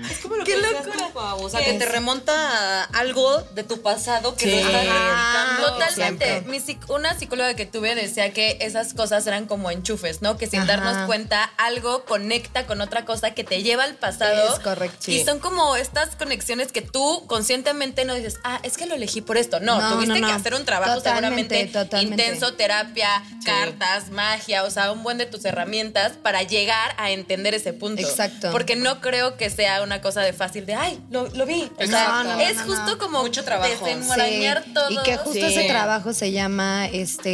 [0.09, 1.09] Es como lo ¡Qué que locura!
[1.13, 4.51] tú, O sea, que te remonta a algo de tu pasado que Sí.
[4.51, 5.73] te está reivindicando.
[5.73, 6.41] Totalmente.
[6.47, 10.37] Mi una psicóloga que tuve decía que esas cosas eran como enchufes, ¿no?
[10.37, 10.77] Que sin Ajá.
[10.77, 14.53] darnos cuenta algo conecta con otra cosa que te lleva al pasado.
[14.53, 15.11] Es correcto.
[15.11, 19.21] Y son como estas conexiones que tú conscientemente no dices, ah, es que lo elegí
[19.21, 19.59] por esto.
[19.59, 20.37] No, No, tuviste no, que no.
[20.37, 22.23] hacer un trabajo Totalmente, seguramente totalmente.
[22.25, 23.09] intenso, terapia,
[23.45, 28.01] cartas, magia, o sea, un buen de tus herramientas para llegar a entender ese punto.
[28.01, 28.51] Exacto.
[28.51, 31.69] Porque no creo que sea una cosa de fácil de, ay, lo, lo vi.
[31.77, 32.97] O sea, No, no, es no, justo no.
[32.97, 33.83] como Mucho trabajo.
[33.83, 34.89] desenmarañar Sí, todo.
[34.91, 35.41] Y que justo Sí.
[35.55, 36.87] ese trabajo se llama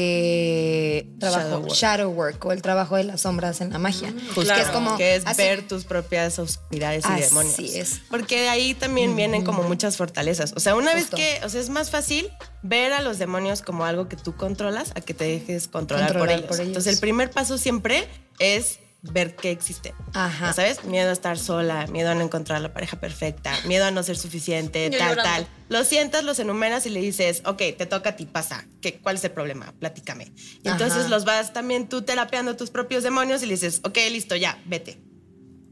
[0.08, 1.74] este trabajo Shadow work.
[1.76, 4.14] shadow work o el trabajo de las sombras en la magia.
[4.34, 7.60] Justo, que es como que es así- ver tus propias oscuridades y Así demonios.
[7.60, 8.02] es.
[8.10, 10.54] Porque de ahí también vienen como muchas fortalezas.
[10.56, 11.18] O sea, una Justo.
[11.18, 12.30] vez que, o sea, es más fácil
[12.64, 16.30] ver a los demonios como algo que tú controlas a que te dejes controlar, por,
[16.30, 16.42] ellos.
[16.46, 16.68] por ellos.
[16.68, 18.08] Entonces, el primer paso siempre
[18.40, 19.94] es ver que existe.
[20.14, 20.54] Ajá.
[20.54, 20.84] ¿Sabes?
[20.84, 24.18] Miedo a estar sola, miedo a no encontrar la pareja perfecta, miedo a no ser
[24.18, 25.24] suficiente, Yo tal, llorando.
[25.24, 25.48] tal.
[25.70, 28.66] Los sientas, los enumeras y le dices, ok, te toca a ti, pasa.
[28.82, 29.74] ¿Qué, ¿Cuál es el problema?
[29.80, 30.32] Platícame.
[30.64, 34.36] Y entonces los vas también tú terapeando tus propios demonios y le dices, ok, listo,
[34.36, 35.00] ya, vete.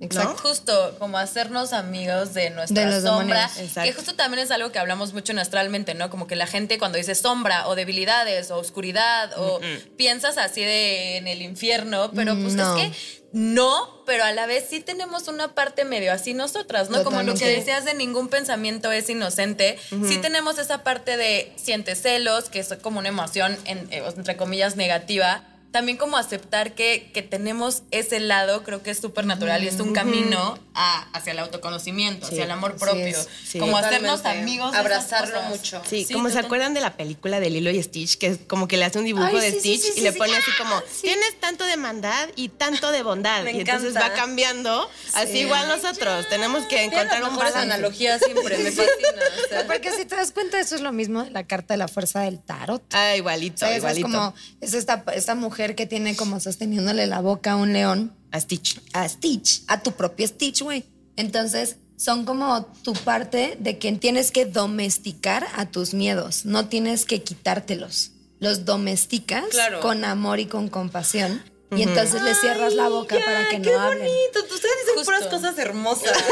[0.02, 0.36] Exacto.
[0.42, 3.50] Justo, como hacernos amigos de nuestra De sombra.
[3.82, 6.10] Que justo también es algo que hablamos mucho astralmente, ¿no?
[6.10, 9.60] Como que la gente cuando dice sombra o debilidades o oscuridad o
[9.98, 12.78] piensas así de en el infierno, pero pues No.
[12.78, 12.98] es que
[13.32, 17.04] no, pero a la vez sí tenemos una parte medio así nosotras, ¿no?
[17.04, 19.78] Como lo que decías de ningún pensamiento es inocente.
[20.08, 24.36] Sí tenemos esa parte de sientes celos, que es como una emoción, en- eh, entre
[24.38, 25.44] comillas, negativa.
[25.72, 29.80] También como aceptar que, que tenemos ese lado, creo que es súper natural y es
[29.82, 33.06] un camino a- hacia el autoconocimiento, hacia el amor propio.
[33.08, 33.28] es.
[33.46, 33.60] Sí.
[33.60, 34.50] Como hacernos Totalmente.
[34.52, 34.72] amigos.
[34.72, 35.82] de esas Abrazarlo mucho.
[35.90, 38.68] Sí, Sí, como se acuerdan de la película de Lilo y Stitch, que es como
[38.70, 40.18] que le hace un dibujo Ay, de sí, sí, Stitch sí, y sí, le sí.
[40.18, 41.02] pone así como, Ah, sí.
[41.04, 43.44] tienes tanto de maldad y tanto de bondad.
[43.44, 44.10] Me y entonces encanta.
[44.10, 44.90] va cambiando.
[45.14, 47.58] Así igual nosotros tenemos que encontrar un balance.
[47.60, 49.22] analogías siempre, me fascina.
[49.46, 49.66] o sea.
[49.68, 52.22] Porque si te das cuenta, eso es lo mismo de la carta de la fuerza
[52.22, 52.82] del tarot.
[52.94, 53.78] Ah, igualito, ¿Sabes?
[53.78, 54.08] Es igualito.
[54.08, 58.40] como, es esta, esta mujer que tiene como sosteniéndole la boca a un león, A
[58.40, 58.80] Stitch.
[58.94, 60.84] a Stitch, a tu propio Stitch, güey.
[61.16, 67.06] Entonces, son como tu parte de que tienes que domesticar a tus miedos, no tienes
[67.06, 68.12] que quitártelos.
[68.40, 69.80] Los domesticas Claro.
[69.80, 71.42] con amor y con compasión.
[71.72, 74.08] Y entonces le cierras la boca Ya, para que qué no hablen.
[74.08, 74.40] bonito.
[74.54, 75.04] Ustedes dicen Justo.
[75.06, 76.16] puras cosas hermosas.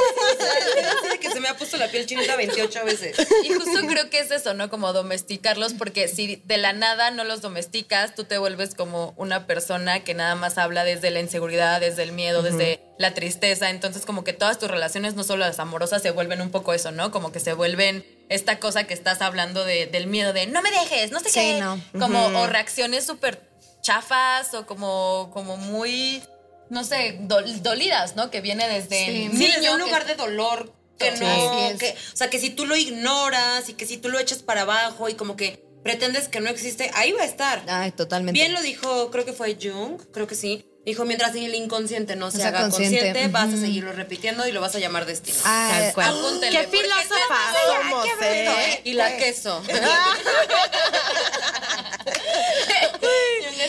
[1.04, 3.16] O sea, que se me ha puesto la piel chinita 28 veces.
[3.44, 4.70] Y justo creo que es eso, ¿no?
[4.70, 9.46] Como domesticarlos, porque si de la nada no los domesticas, tú te vuelves como una
[9.48, 13.70] persona que nada más habla desde la inseguridad, desde el miedo, desde la tristeza.
[13.70, 16.92] Entonces, como que todas tus relaciones, no solo las amorosas, se vuelven un poco eso,
[16.92, 17.12] ¿no?
[17.12, 20.72] Como que se vuelven esta cosa que estás hablando de, del miedo de no me
[20.72, 21.60] dejes, no sé Sí, qué.
[21.60, 21.80] no.
[22.00, 23.42] Como, o reacciones súper
[23.84, 26.24] chafas o como, como muy,
[26.70, 28.32] no sé, dol- dolidas, ¿no?
[28.32, 29.24] Que viene desde Sí.
[29.26, 29.54] el Sí, niño.
[29.58, 32.76] desde un que- lugar de dolor que no, que, o sea, que si tú lo
[32.78, 36.50] ignoras y que si tú lo echas para abajo y como que pretendes que no
[36.50, 37.62] existe, ahí va a estar.
[37.68, 38.40] Ay, totalmente.
[38.40, 40.66] Bien lo dijo, creo que fue Jung, creo que sí.
[40.86, 43.00] Dijo, mientras el inconsciente no se sea haga consciente.
[43.00, 45.38] consciente, vas a seguirlo repitiendo y lo vas a llamar destino.
[45.46, 46.08] Ah, Tal cual.
[46.10, 48.74] apúntenle, Qué somos, bonito, ¿eh?
[48.74, 48.82] ¿eh?
[48.84, 49.62] y la queso.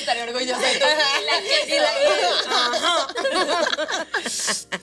[0.04, 0.74] Estaría orgulloso de.
[1.74, 1.90] Y la.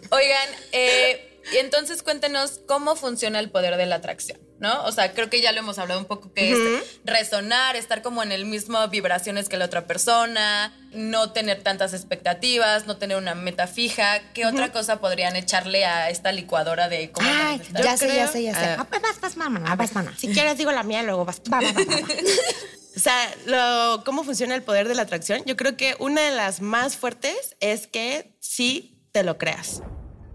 [0.10, 4.84] Oigan, eh, y entonces cuéntenos cómo funciona el poder de la atracción, ¿no?
[4.86, 8.22] O sea, creo que ya lo hemos hablado un poco, que es resonar, estar como
[8.24, 13.36] en el mismo vibraciones que la otra persona, no tener tantas expectativas, no tener una
[13.36, 14.22] meta fija.
[14.34, 17.84] ¿Qué otra cosa podrían echarle a esta licuadora de cómo Ay, manifestar?
[17.84, 18.66] ya sé, ya sé, ya sé.
[18.80, 18.86] ah.
[18.90, 20.14] Pues vas, vas, mamá, vas, mamá.
[20.18, 21.42] Si quieres digo la mía, luego vas.
[21.52, 22.08] Va, va, va, va, va.
[22.96, 25.42] O sea, lo- ¿cómo funciona el poder de la atracción?
[25.46, 29.82] Yo creo que una de las más fuertes es que sí te lo creas.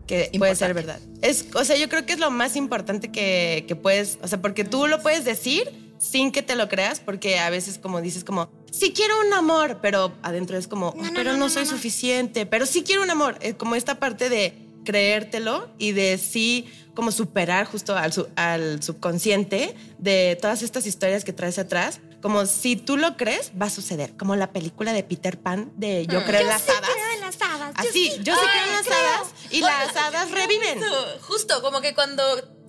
[0.06, 1.00] Que puede ser verdad.
[1.20, 4.40] Es, o sea, yo creo que es lo más importante que, que puedes, o sea,
[4.40, 8.22] porque tú lo puedes decir sin que te lo creas, porque a veces como dices
[8.22, 12.66] como, sí quiero un amor, pero adentro es como, "Oh, pero no, soy suficiente, pero
[12.66, 13.36] sí quiero un amor.
[13.40, 19.74] Es como esta parte de creértelo y de sí como superar justo al, al subconsciente
[19.98, 22.00] de todas estas historias que traes atrás.
[22.22, 24.16] Como si tú lo crees, va a suceder.
[24.16, 26.90] Como la película de Peter Pan de Yo creo en las hadas.
[27.20, 27.72] las hadas.
[27.76, 30.80] Así, yo sí creo en las hadas y las hadas reviven.
[31.22, 32.22] Justo, como que cuando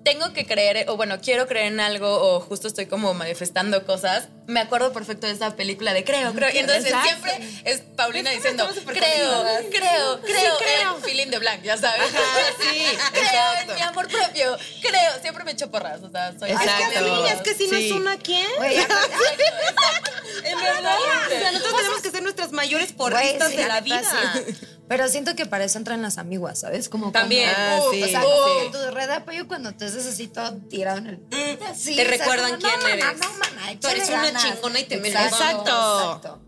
[0.07, 4.29] tengo que creer, o bueno, quiero creer en algo, o justo estoy como manifestando cosas,
[4.45, 6.49] me acuerdo perfecto de esa película de creo, creo.
[6.53, 7.09] Y entonces Exacto.
[7.09, 10.95] siempre es Paulina diciendo, creo, creo, creo, creo.
[10.95, 12.03] en feeling de blank, ya sabes.
[12.03, 12.23] Ajá,
[12.57, 13.71] sí, creo exacto.
[13.71, 16.71] en mi amor propio, creo, siempre me echo porras, o sea, soy Exacto.
[16.83, 17.85] Es que, amiga, es que si no Sí.
[17.87, 18.47] es una, ¿quién?
[18.55, 18.77] Güey,
[20.43, 20.97] En verdad.
[21.25, 24.01] O sea, nosotros tenemos que ser nuestras mayores porristas sí, de la vida.
[24.87, 24.89] Sí.
[24.89, 26.89] Pero siento que para eso entran las amiguas, ¿sabes?
[26.89, 27.49] Como También.
[27.53, 28.03] cuando- Ah, sí.
[28.03, 28.23] O sea, Uh.
[28.29, 31.19] como que tu red de apoyo cuando te haces así todo tirado en el...
[31.75, 33.05] Sí, Te o sea, recuerdan como, quién no, eres.
[33.05, 34.43] Mana, no, mana, Tú eres una ganas.
[34.43, 35.31] chingona y te mereces.
[35.31, 36.15] Exacto.
[36.15, 36.41] exacto.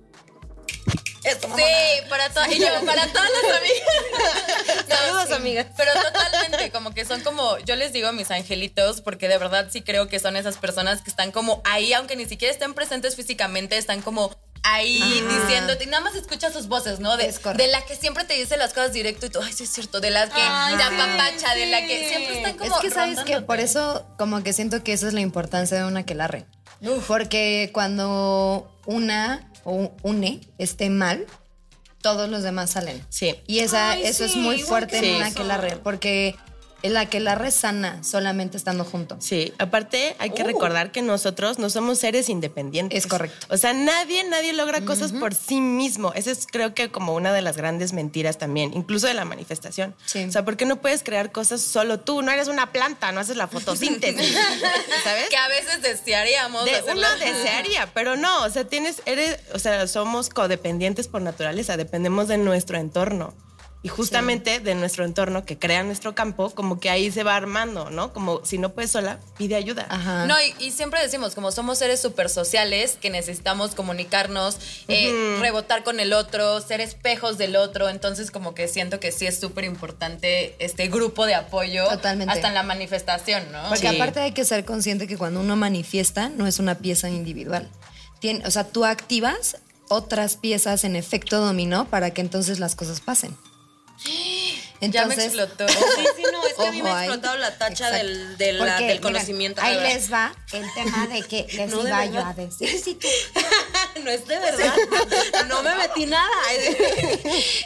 [1.22, 3.80] Sí, para todas, y yo, para todas las amigas.
[4.90, 5.34] No, Saludos, sí.
[5.34, 5.68] amigas.
[5.78, 9.82] Pero totalmente, como que son como, yo les digo mis angelitos, porque de verdad sí
[9.82, 13.78] creo que son esas personas que están como ahí, aunque ni siquiera estén presentes físicamente,
[13.78, 17.18] están como ahí diciéndote, y nada más escuchas sus voces, ¿no?
[17.18, 19.72] De, de la que siempre te dice las cosas directo y tú, ay, sí es
[19.72, 22.82] cierto, de la que Ay, te sí, apapacha, de la que siempre están como Es
[22.82, 26.06] que sabes que por eso como que siento que esa es la importancia de una
[26.06, 26.30] que la
[27.08, 31.26] Porque cuando una o une esté mal,
[32.02, 33.06] todos los demás salen.
[33.10, 33.36] Sí.
[33.48, 36.36] Y esa, Ay, eso es muy fuerte en una que la porque
[36.84, 39.24] la que la sana solamente estando juntos.
[39.24, 40.48] Sí, aparte hay que Uh.
[40.48, 42.98] recordar que nosotros no somos seres independientes.
[42.98, 43.48] Es correcto.
[43.50, 46.14] O sea, nadie, nadie logra cosas por sí mismo.
[46.14, 49.96] Esa es creo que como una de las grandes mentiras también, incluso de la manifestación.
[50.06, 50.24] Sí.
[50.24, 52.22] O sea, ¿por qué no puedes crear cosas solo tú?
[52.22, 54.36] No eres una planta, no haces la fotosíntesis.
[55.04, 55.30] ¿Sabes?
[55.30, 59.88] Que a veces desearíamos De, uno desearía, pero no, o sea, tienes, eres, o sea,
[59.88, 63.34] somos codependientes por naturaleza, dependemos de nuestro entorno.
[63.82, 67.90] Y justamente de nuestro entorno que crea nuestro campo, como que ahí se va armando,
[67.90, 68.12] ¿no?
[68.12, 69.88] Como si no puedes sola, pide ayuda.
[69.90, 70.26] Ajá.
[70.26, 74.58] No, y, y siempre decimos, como somos seres súper sociales, que necesitamos comunicarnos,
[74.90, 77.88] eh, rebotar con el otro, ser espejos del otro.
[77.88, 81.88] Entonces, como que siento que sí es súper importante este grupo de apoyo.
[81.88, 82.34] Totalmente.
[82.34, 83.64] Hasta en la manifestación, ¿no?
[83.70, 83.96] Porque Sí.
[83.96, 87.70] aparte hay que ser consciente que cuando uno manifiesta no es una pieza individual.
[88.20, 89.56] Tiene, o sea, tú activas
[89.88, 93.38] otras piezas en efecto dominó para que entonces las cosas pasen.
[94.82, 95.68] ya me explotó.
[96.00, 98.66] Sí, sí, no, es que a mí me ha explotado la tacha del, del, la-
[98.66, 99.62] Porque, del mira, conocimiento.
[99.62, 99.94] ahí verdad.
[99.94, 102.70] les va el tema de que les No, iba yo a decir.
[102.84, 103.08] Sí, tú.
[104.04, 104.74] no es de verdad.
[105.48, 106.30] No me metí nada.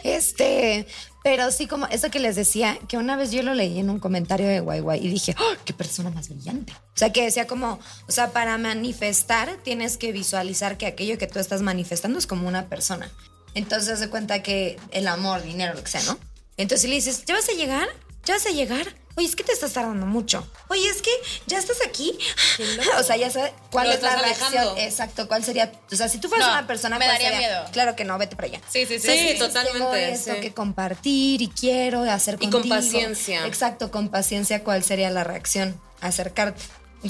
[0.03, 0.87] Este,
[1.23, 3.99] pero sí, como eso que les decía, que una vez yo lo leí en un
[3.99, 6.73] comentario de Guay Guay y dije, ¡Oh, qué persona más brillante.
[6.73, 11.27] O sea, que decía como, o sea, para manifestar tienes que visualizar que aquello que
[11.27, 13.09] tú estás manifestando es como una persona.
[13.55, 16.17] Entonces se cuenta que el amor, dinero, lo que sea, ¿no?
[16.57, 17.87] Entonces le dices, ¿ya vas a llegar?
[18.25, 18.95] ¿Ya vas a llegar?
[19.15, 20.47] Oye, es que te estás tardando mucho.
[20.69, 21.11] Oye, es que
[21.45, 22.17] ya estás aquí.
[22.99, 24.47] O sea, ya sabes cuál Lo es la reacción.
[24.57, 24.77] alejando.
[24.77, 25.71] Exacto, cuál sería.
[25.91, 27.47] O sea, si tú fueras No, una persona, me ¿cuál daría sería?
[27.47, 27.65] miedo.
[27.71, 28.61] Claro que no, vete para allá.
[28.69, 29.07] Sí, sí, sí.
[29.07, 29.37] Sí, sí.
[29.39, 30.39] totalmente, Tengo esto sí.
[30.41, 32.61] que compartir y quiero hacer Y contigo.
[32.61, 33.45] con paciencia.
[33.45, 35.79] Exacto, con paciencia, ¿cuál sería la reacción?
[36.01, 36.61] Acercarte.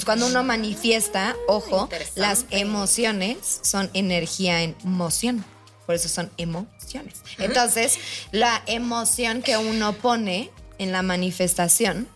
[0.04, 5.44] Cuando uno manifiesta, ojo, las emociones son energía en moción.
[5.86, 7.22] Por eso son emociones.
[7.38, 7.98] Entonces,
[8.32, 12.08] la emoción que uno pone en la manifestación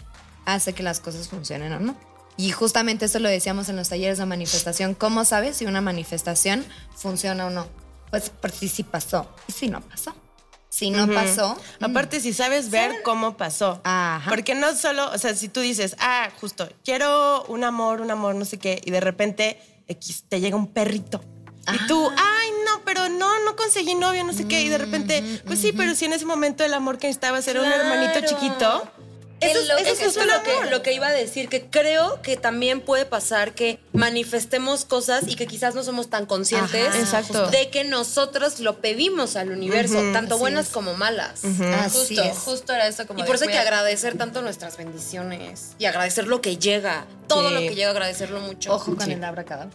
[0.46, 1.96] hace que las cosas funcionen o no.
[2.36, 4.94] Y justamente eso lo decíamos en los talleres de manifestación.
[4.94, 7.66] ¿Cómo sabes si una manifestación funciona o no?
[8.10, 10.14] Pues por si sí pasó y si no pasó.
[10.70, 13.80] Si no pasó, Aparte, si sabes ver cómo pasó.
[13.84, 14.28] Ajá.
[14.28, 18.34] Porque no solo, o sea, si tú dices, ah, justo, quiero un amor, un amor,
[18.34, 21.22] no sé qué, y de repente X, te llega un perrito.
[21.72, 22.57] Y tú, ay, no,
[23.04, 24.60] pero no, no conseguí novio, no sé qué.
[24.62, 27.60] Y de repente, pues sí, pero si en ese momento el amor que necesitabas era
[27.60, 28.88] un hermanito chiquito.
[29.40, 32.36] Eso, loco eso es es lo que, lo que iba a decir, que creo que
[32.36, 37.70] también puede pasar que manifestemos cosas y que quizás no somos tan conscientes Ajá, de
[37.70, 41.44] que nosotros lo pedimos al universo, tanto buenas como malas.
[41.44, 42.36] así Justo, es.
[42.38, 46.26] justo era eso como Y por eso hay que agradecer tanto nuestras bendiciones y agradecer
[46.26, 47.54] lo que llega, todo Sí.
[47.54, 48.74] lo que llega, agradecerlo mucho.
[48.74, 49.70] Ojo con el abracadabra.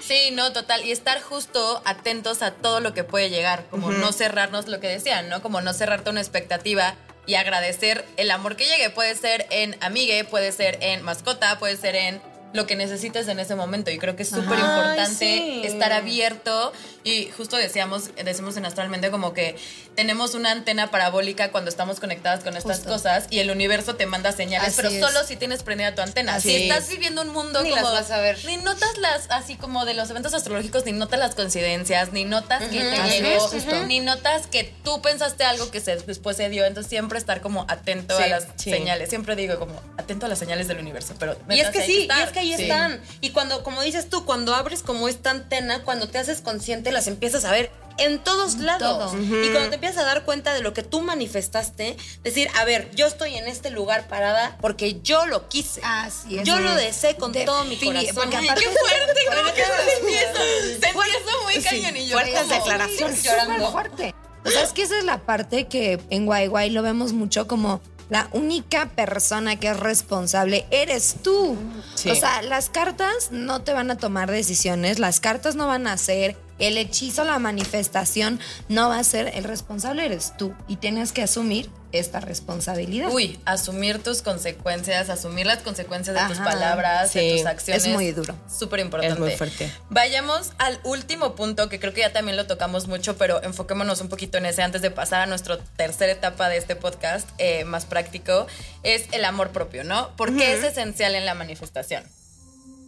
[0.00, 0.84] Sí, no, total.
[0.84, 3.64] Y estar justo atentos a todo lo que puede llegar.
[3.70, 5.42] Como no cerrarnos lo que decían, ¿no?
[5.42, 6.94] Como no cerrarte una expectativa
[7.26, 8.90] y agradecer el amor que llegue.
[8.90, 12.20] Puede ser en amigue, puede ser en mascota, puede ser en
[12.52, 13.90] lo que necesites en ese momento.
[13.90, 15.62] Y creo que es súper importante sí.
[15.64, 16.72] estar abierto.
[17.02, 19.56] Y justo decíamos, decimos en Astralmente como que
[19.96, 22.90] tenemos una antena parabólica cuando estamos conectadas con estas Justo.
[22.92, 25.00] cosas y el universo te manda señales, Así pero es.
[25.00, 26.34] solo si tienes prendida tu antena.
[26.36, 26.62] Así si es.
[26.70, 28.38] estás viviendo un mundo Ni como las vas a ver.
[28.44, 32.62] ni notas las, así como de los eventos astrológicos, ni notas las coincidencias, ni notas
[32.64, 33.50] que te llegó,
[33.86, 36.64] ni notas que tú pensaste algo que se, después se dio.
[36.66, 38.70] Entonces siempre estar como atento Sí, a las sí.
[38.70, 39.08] señales.
[39.08, 42.20] Siempre digo como atento a las señales del universo, pero Y es que sí, y
[42.22, 42.62] es que ahí Sí.
[42.64, 43.00] están.
[43.20, 47.06] Y cuando, como dices tú, cuando abres como esta antena, cuando te haces consciente, las
[47.06, 49.12] empiezas a ver en todos lados.
[49.12, 49.20] todo.
[49.20, 52.90] Y cuando te empiezas a dar cuenta de lo que tú manifestaste, decir, a ver,
[52.94, 55.80] yo estoy en este lugar parada porque yo lo quise.
[55.84, 56.44] Así es.
[56.44, 58.14] Yo lo deseé con todo mi corazón.
[58.14, 63.18] porque aparte- qué fuerte, Como que se eso muy cañón y yo fuertes como- declaraciones.
[63.22, 64.14] Súper fuerte.
[64.44, 67.46] O sea, es que esa es la parte que en Guay Guay lo vemos mucho
[67.46, 71.56] como la única persona que es responsable eres tú.
[71.94, 72.10] Sí.
[72.10, 75.92] O sea, las cartas no te van a tomar decisiones, las cartas no van a
[75.92, 81.12] hacer, el hechizo, la manifestación no va a ser, el responsable eres tú y tienes
[81.12, 83.08] que asumir esta responsabilidad.
[83.10, 87.84] Uy, asumir tus consecuencias, asumir las consecuencias de tus palabras, de sí, tus acciones.
[87.84, 88.34] es muy duro.
[88.48, 89.14] Súper importante.
[89.14, 89.72] Es muy fuerte.
[89.88, 94.08] Vayamos al último punto, que creo que ya también lo tocamos mucho, pero enfoquémonos un
[94.08, 97.86] poquito en ese antes de pasar a nuestra tercera etapa de este podcast, eh, más
[97.86, 98.46] práctico,
[98.82, 100.10] es el amor propio, ¿no?
[100.16, 102.04] Porque es esencial en la manifestación.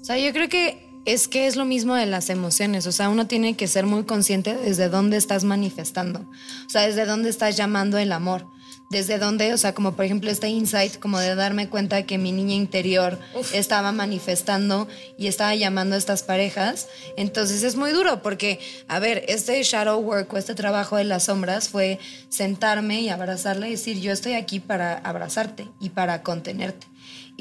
[0.01, 2.87] O sea, yo creo que es que es lo mismo de las emociones.
[2.87, 6.21] O sea, uno tiene que ser muy consciente desde dónde estás manifestando.
[6.67, 8.47] O sea, desde dónde estás llamando el amor.
[8.91, 12.31] Desde dónde, o sea, como por ejemplo este insight, como de darme cuenta que mi
[12.31, 13.19] niña interior
[13.55, 14.87] estaba manifestando
[15.17, 16.89] y estaba llamando a estas parejas.
[17.17, 21.25] Entonces es muy duro porque, a ver, este shadow work o este trabajo de las
[21.25, 26.92] sombras fue sentarme y abrazarla y decir, yo estoy aquí para abrazarte y para contenerte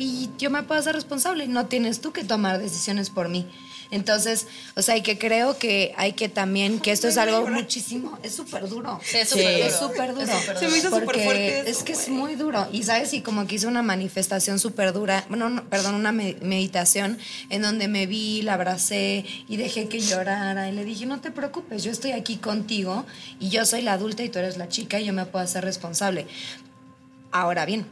[0.01, 1.47] y yo me puedo hacer responsable.
[1.47, 3.45] No tienes tú que tomar decisiones por mí.
[3.91, 8.17] Entonces, o sea, y que creo que hay que también, que esto es algo muchísimo,
[8.23, 9.01] es súper duro.
[9.03, 9.27] Sí, es
[9.75, 10.25] súper duro.
[10.25, 10.59] Duro.
[10.59, 12.67] Se me hizo súper fuerte eso, Es que es muy duro.
[12.71, 16.37] Y sabes, y como que hice una manifestación súper dura, bueno, no, perdón, una me-
[16.41, 17.17] meditación
[17.49, 20.69] en donde me vi, la abracé y dejé que llorara.
[20.69, 23.05] Y le dije, no te preocupes, yo estoy aquí contigo
[23.41, 25.65] y yo soy la adulta y tú eres la chica y yo me puedo hacer
[25.65, 26.27] responsable.
[27.33, 27.85] Ahora bien,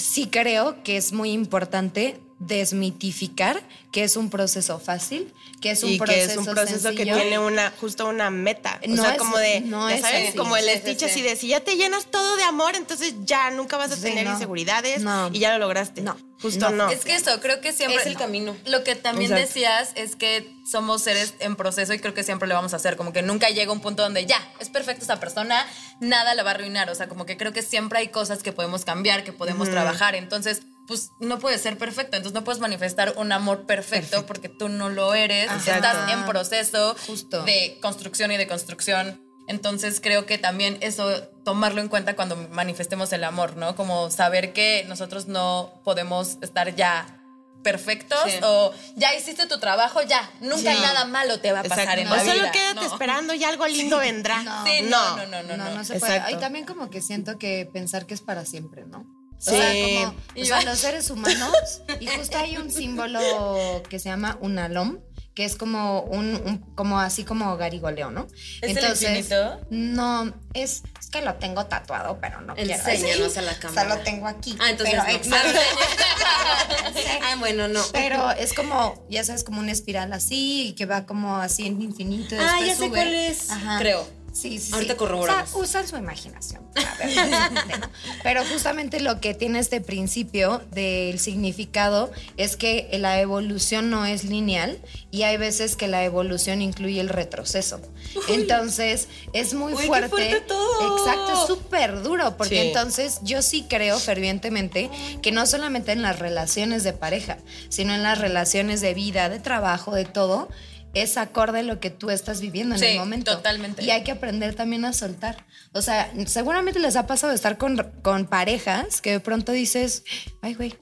[0.00, 3.62] sí creo que es muy importante desmitificar
[3.92, 7.02] que es un proceso fácil, que es un y proceso que es un proceso que
[7.04, 8.80] tiene una justo una meta.
[8.84, 10.38] O No sea, es- como de, no ya es sabes, así.
[10.38, 11.04] como el Sí, sí, Stitch sí.
[11.06, 14.02] así de si ya te llenas todo de amor, entonces ya nunca vas a Sí,
[14.02, 14.32] tener no.
[14.32, 15.28] inseguridades No.
[15.32, 16.00] y ya lo lograste.
[16.02, 16.16] No.
[16.40, 16.86] Justo No.
[16.86, 16.90] no.
[16.90, 18.00] Es que eso, creo que siempre.
[18.00, 18.56] Es el camino.
[18.64, 19.46] Lo que también Exacto.
[19.48, 22.96] decías es que somos seres en proceso y creo que siempre lo vamos a hacer.
[22.96, 25.66] Como que nunca llega un punto donde ya, es perfecta esa persona,
[26.00, 26.88] nada la va a arruinar.
[26.88, 30.14] O sea, como que creo que siempre hay cosas que podemos cambiar, que podemos trabajar.
[30.14, 32.16] Entonces, pues no puede ser perfecto.
[32.16, 35.48] Entonces no puedes manifestar un amor perfecto, porque tú no lo eres.
[35.48, 35.76] Ajá.
[35.76, 37.44] Estás en proceso Justo.
[37.44, 39.22] de construcción y de construcción.
[39.46, 43.76] Entonces creo que también eso, tomarlo en cuenta cuando manifestemos el amor, ¿no?
[43.76, 47.16] Como saber que nosotros no podemos estar ya
[47.62, 48.38] perfectos Sí.
[48.42, 50.80] o ya hiciste tu trabajo, ya, nunca Sí.
[50.82, 52.00] nada malo te va a pasar Exacto.
[52.00, 52.50] en o la solo vida.
[52.50, 52.92] quédate No.
[52.92, 54.42] esperando y algo lindo vendrá.
[54.42, 54.64] No.
[54.66, 55.74] Sí, no, no, no, no, No, no.
[55.76, 56.16] no se puede.
[56.16, 56.36] Exacto.
[56.36, 59.04] Y también como que siento que pensar que es para siempre, ¿no?
[59.40, 59.50] Sí.
[59.54, 59.72] O sea,
[60.04, 64.58] como o sea, los seres humanos, y justo hay un símbolo que se llama un
[64.58, 64.98] alom,
[65.34, 68.26] que es como un, un- como así como garigoleo, ¿no?
[68.60, 69.60] ¿Es el infinito?
[69.70, 73.38] No, es, es que lo tengo tatuado, pero no quiero Enséñanos decir.
[73.38, 73.96] a la O sea, cámara.
[73.96, 74.56] lo tengo aquí.
[74.60, 75.16] Ah, entonces pero, no.
[75.16, 75.60] exacto.
[77.22, 77.80] ah, bueno, no.
[77.92, 82.36] Pero es como, ya sabes, como una espiral así, que va como así en infinito.
[82.38, 84.06] Ah, ya sé cuál es, creo.
[84.32, 84.72] Sí, sí.
[84.72, 84.98] Ahorita sí.
[84.98, 85.50] corroboramos.
[85.50, 86.62] O sea, usan su imaginación.
[88.22, 94.24] Pero justamente lo que tiene este principio del significado es que la evolución no es
[94.24, 94.78] lineal
[95.10, 97.80] y hay veces que la evolución incluye el retroceso.
[98.28, 100.08] Entonces, es muy Uy, qué fuerte.
[100.08, 100.98] fuerte todo.
[100.98, 102.68] Exacto, es súper duro, porque Sí.
[102.68, 104.90] entonces yo sí creo fervientemente
[105.22, 109.38] que no solamente en las relaciones de pareja, sino en las relaciones de vida, de
[109.40, 110.48] trabajo, de todo,
[110.94, 113.36] es acorde a lo que tú estás viviendo en Sí, el momento.
[113.36, 113.82] totalmente.
[113.84, 115.46] Y hay que aprender también a soltar.
[115.72, 120.02] O sea, seguramente les ha pasado estar con, con parejas que de pronto dices,
[120.42, 120.74] ay, güey,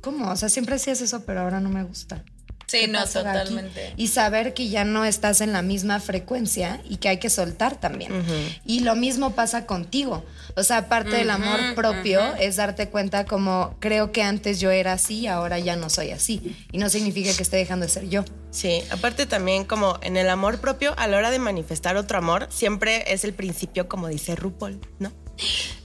[0.00, 0.30] ¿cómo?
[0.30, 2.22] O sea, siempre hacías eso, pero ahora no me gusta.
[2.66, 3.12] Sí, ¿Qué no, aquí?
[3.12, 3.92] totalmente.
[3.96, 7.78] Y saber que ya no estás en la misma frecuencia y que hay que soltar
[7.78, 8.10] también.
[8.64, 10.24] Y lo mismo pasa contigo.
[10.56, 14.94] O sea, parte del amor propio es darte cuenta como creo que antes yo era
[14.94, 16.56] así, ahora ya no soy así.
[16.72, 18.24] Y no significa que esté dejando de ser yo.
[18.54, 22.46] Sí, aparte también como en el amor propio, a la hora de manifestar otro amor,
[22.50, 25.10] siempre es el principio, como dice RuPaul, ¿no?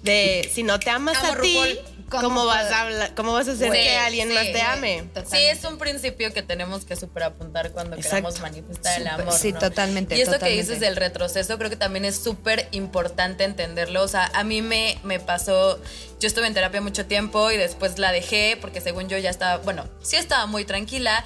[0.04, 1.80] De si no te amas Amo a ti, RuPaul.
[2.10, 5.04] ¿Cómo ¿cómo, vas a hablar- cómo vas a hacer que alguien sí, más te ame?
[5.30, 8.16] Sí, es un principio que tenemos que súper apuntar cuando Exacto.
[8.18, 9.34] queramos manifestar el amor.
[9.34, 9.60] sí, ¿no?
[9.60, 14.02] totalmente, Y esto que dices del retroceso, creo que también es súper importante entenderlo.
[14.04, 15.80] O sea, a mí me, me pasó,
[16.20, 19.58] yo estuve en terapia mucho tiempo y después la dejé porque según yo ya estaba,
[19.58, 21.24] bueno, sí estaba muy tranquila.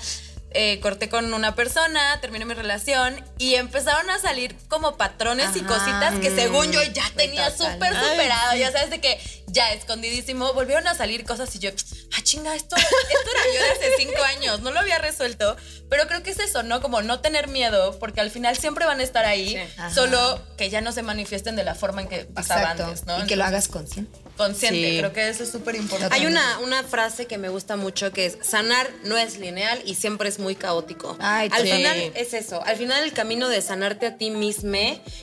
[0.54, 5.62] Eh, corté con una persona, terminé mi relación y empezaron a salir como patrones y
[5.62, 7.74] cositas que según yo ya tenía total.
[7.74, 8.56] súper Ay, superado.
[8.58, 10.54] Ya sabes de que ya escondidísimo.
[10.54, 14.24] Volvieron a salir cosas y yo, ah, chinga, esto, esto era yo de hace cinco
[14.24, 14.62] años.
[14.62, 15.56] No lo había resuelto.
[15.90, 16.82] Pero creo que es eso, ¿no?
[16.82, 19.96] Como no tener miedo, porque al final siempre van a estar ahí, Sí.
[19.96, 22.86] Solo que ya no se manifiesten de la forma en que pasaba Exacto.
[22.86, 23.24] antes, ¿no?
[23.24, 24.18] Y que lo hagas consciente.
[24.38, 24.92] Consciente.
[24.92, 24.98] Sí.
[25.00, 26.16] Creo que eso es súper importante.
[26.16, 29.96] Hay una, una frase que me gusta mucho que es sanar no es lineal y
[29.96, 31.16] siempre es muy caótico.
[31.20, 31.72] Ay, al sí.
[31.72, 34.64] final es eso, al final el camino de sanarte a ti mismo,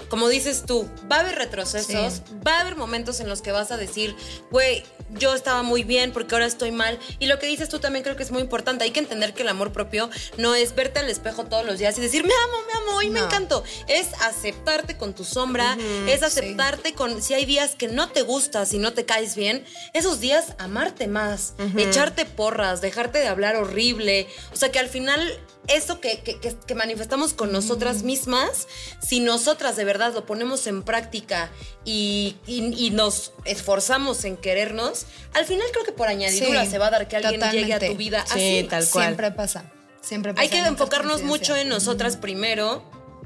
[0.09, 2.23] como dices tú, va a haber retrocesos, Sí.
[2.47, 4.15] va a haber momentos en los que vas a decir,
[4.51, 4.85] güey,
[5.15, 6.99] yo estaba muy bien porque ahora estoy mal.
[7.19, 8.85] Y lo que dices tú también creo que es muy importante.
[8.85, 11.97] Hay que entender que el amor propio no es verte al espejo todos los días
[11.99, 13.65] y decir, me amo, me amo, y me encanto.
[13.89, 18.73] Es aceptarte con tu sombra, es aceptarte con si hay días que no te gustas
[18.73, 24.29] y no te caes bien, esos días amarte más, echarte porras, dejarte de hablar horrible.
[24.53, 25.21] O sea que al final
[25.67, 28.69] eso que, que- que- manifestamos con nosotras mismas,
[29.03, 31.51] si nosotras de verdad lo ponemos en práctica
[31.85, 36.79] y, y- y nos esforzamos en querernos, al final creo que por añadidura Sí, se
[36.79, 38.67] va a dar que alguien llegue a tu vida Sí, así.
[38.71, 39.05] tal cual.
[39.07, 39.65] Siempre pasa.
[40.03, 40.43] Siempre pasa.
[40.43, 42.83] Hay que enfocarnos mucho en nosotras primero,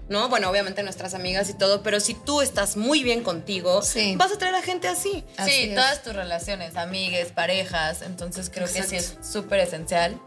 [0.09, 0.29] ¿no?
[0.29, 4.15] Bueno, obviamente nuestras amigas y todo, pero si tú estás muy bien contigo, Sí.
[4.17, 5.25] vas a traer a gente así.
[5.37, 5.75] Así Sí, es.
[5.75, 10.21] todas tus relaciones, amigues, parejas, entonces creo que sí es súper esencial.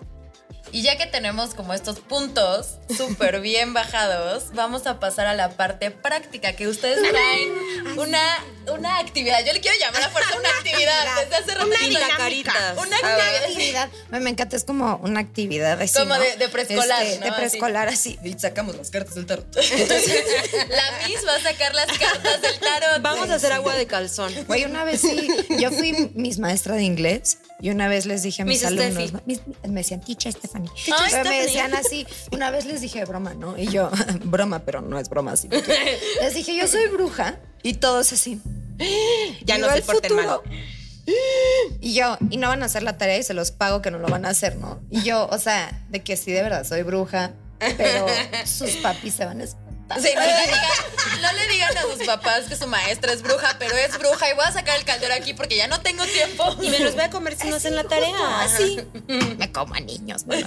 [0.71, 5.49] Y ya que tenemos como estos puntos súper bien bajados, vamos a pasar a la
[5.51, 8.21] parte práctica, que ustedes traen una,
[8.73, 9.43] una actividad.
[9.45, 11.05] Yo le quiero llamar a fuerza una actividad.
[11.23, 12.77] Desde hace rato Una digo, caritas.
[12.77, 13.89] Una actividad.
[14.09, 15.97] Me, me encanta, es como una actividad así.
[15.97, 16.19] Como ¿no?
[16.21, 17.25] de- de preescolar, Este, ¿no?
[17.25, 18.19] De preescolar, así.
[18.23, 19.47] Y sacamos las cartas del tarot.
[19.55, 23.01] La Miss va a sacar las cartas del tarot.
[23.01, 24.33] Vamos a hacer agua de calzón.
[24.47, 25.27] Güey, una vez sí,
[25.59, 29.11] yo fui mis maestra de inglés y una vez les dije a mis Miss alumnos,
[29.67, 30.69] me decían, teacher Stephanie.
[30.75, 31.41] Ay, Pero me Stephanie.
[31.41, 33.57] decían así, una vez les dije broma, ¿no?
[33.57, 33.89] Y yo,
[34.25, 35.49] broma, pero no es broma así.
[36.21, 38.39] Les dije, yo soy bruja y todos así.
[39.45, 40.39] Ya no se porten mal.
[41.79, 43.97] Y yo, y no van a hacer la tarea y se los pago que no
[43.97, 44.79] lo van a hacer, ¿no?
[44.91, 47.31] Y yo, o sea, de que sí, de verdad, soy bruja,
[47.77, 48.05] pero
[48.45, 49.45] sus papis se van a.
[49.95, 53.55] Sí, no, le digan, no le digan a sus papás que su maestra es bruja,
[53.57, 56.55] pero es bruja y voy a sacar el caldero aquí porque ya no tengo tiempo.
[56.61, 58.41] Y me los voy a comer si no hacen la tarea.
[58.41, 58.79] Así.
[59.37, 60.25] Me como a niños.
[60.25, 60.45] Bueno.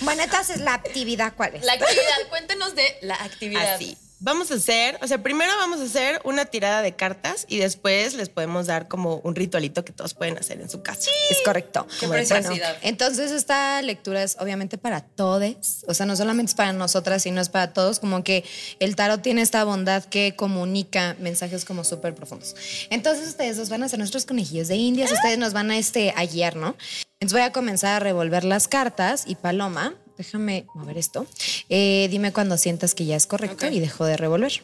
[0.00, 1.64] bueno, entonces la actividad, ¿cuál es?
[1.64, 3.74] La actividad, cuéntenos de la actividad.
[3.74, 3.96] Así.
[4.18, 8.14] Vamos a hacer, o sea, primero vamos a hacer una tirada de cartas y después
[8.14, 11.10] les podemos dar como un ritualito que todos pueden hacer en su casa.
[11.30, 11.86] Es correcto.
[12.00, 12.26] Qué Bueno,
[12.80, 17.42] entonces esta lectura es obviamente para todos, o sea, no solamente es para nosotras, sino
[17.42, 18.42] es para todos, como que
[18.80, 22.56] el tarot tiene esta bondad que comunica mensajes como súper profundos.
[22.88, 26.14] Entonces ustedes nos van a hacer nuestros conejillos de indias, ustedes nos van a, este,
[26.16, 26.74] a guiar, ¿no?
[27.20, 31.26] Entonces voy a comenzar a revolver las cartas y Paloma, déjame mover esto,
[31.68, 34.62] Eh, dime cuando sientas que ya es correcto y dejo de revolver.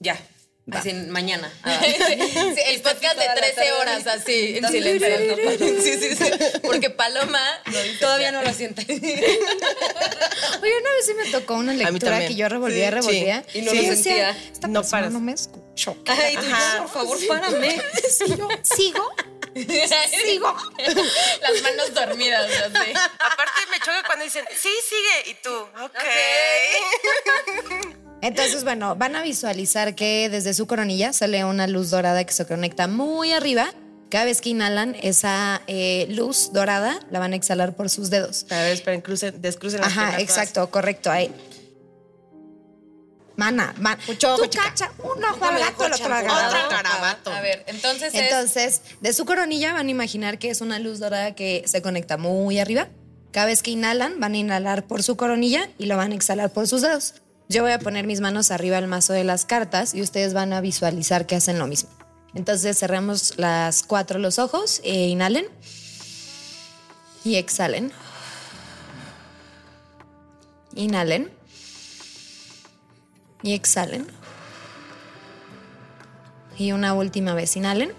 [0.00, 0.18] Ya.
[0.72, 1.52] Así mañana.
[1.64, 5.08] Sí, el podcast de 13 horas así, en silencio.
[5.82, 6.24] Sí, sí, sí.
[6.62, 7.38] Porque Paloma
[8.00, 8.82] Todavía no lo siente.
[8.88, 9.00] Oye,
[10.80, 13.44] una vez sí me tocó una lectura que yo revolvía, Sí, revolvía.
[13.52, 13.58] sí.
[13.58, 14.30] Y no lo decía, sentía.
[14.52, 15.12] Esta No persona paras.
[15.12, 15.96] no me escuchó.
[16.06, 16.78] Ay, tú, Ajá.
[16.78, 17.80] por favor, párame.
[18.62, 19.10] ¿sigo?
[19.54, 20.54] ¿Sigo?
[21.42, 22.46] Las manos dormidas.
[22.66, 25.98] Aparte me choca cuando dicen, sí, sigue, y tú, ok.
[28.22, 32.46] Entonces, bueno, van a visualizar que desde su coronilla sale una luz dorada que se
[32.46, 33.72] conecta muy arriba.
[34.08, 38.46] Cada vez que inhalan esa eh, luz dorada, la van a exhalar por sus dedos.
[38.50, 41.10] A ver, esperen, crucen, descrucen las Ajá, exacto, correcto.
[41.10, 41.30] Ahí.
[43.36, 43.98] Mana, mana.
[44.06, 44.64] Mucho Tú chica.
[44.64, 46.68] cacha, un ojo al gato, el otro al Otro gato.
[46.70, 47.32] garabato.
[47.32, 48.20] A ver, entonces, es.
[48.22, 52.16] Entonces, de su coronilla van a imaginar que es una luz dorada que se conecta
[52.16, 52.88] muy arriba.
[53.32, 56.52] Cada vez que inhalan, van a inhalar por su coronilla y lo van a exhalar
[56.52, 57.14] por sus dedos.
[57.48, 60.52] Yo voy a poner mis manos arriba del mazo de las cartas y ustedes van
[60.52, 61.90] a visualizar que hacen lo mismo.
[62.34, 65.46] Entonces cerramos las cuatro los ojos e inhalen
[67.24, 67.92] y exhalen.
[70.74, 71.30] Inhalen
[73.44, 74.06] y exhalen.
[76.58, 77.92] Y una última vez, inhalen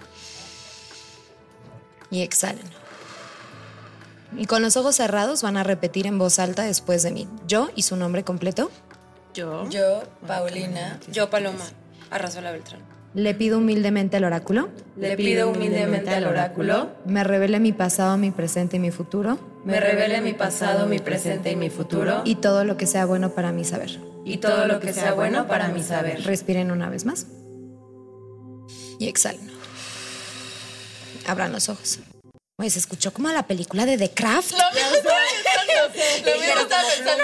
[2.10, 2.66] y exhalen.
[4.38, 7.28] Y con los ojos cerrados van a repetir en voz alta después de mí.
[7.48, 8.72] Yo y su nombre completo.
[9.34, 9.70] Yo.
[9.70, 11.64] Yo, Paulina, Yo, Paloma,
[12.10, 12.82] Arrasola Beltrán.
[13.14, 14.70] Le pido humildemente al oráculo.
[14.98, 19.38] le pido humildemente al oráculo, Me revele mi pasado, mi presente y mi futuro.
[19.64, 23.30] me revele mi pasado, mi presente y mi futuro, Y todo lo que sea bueno
[23.30, 24.00] para mí saber.
[24.26, 26.24] Y todo lo que sea bueno para mí saber.
[26.24, 27.28] Respiren una vez más.
[29.00, 29.50] Y exhalen.
[31.28, 32.00] Abran los ojos.
[32.58, 34.52] Oye, se escuchó como a la película de The Craft.
[34.52, 36.32] Lo mismo estaba pensando.
[36.32, 37.24] Lo mismo estaba pensando.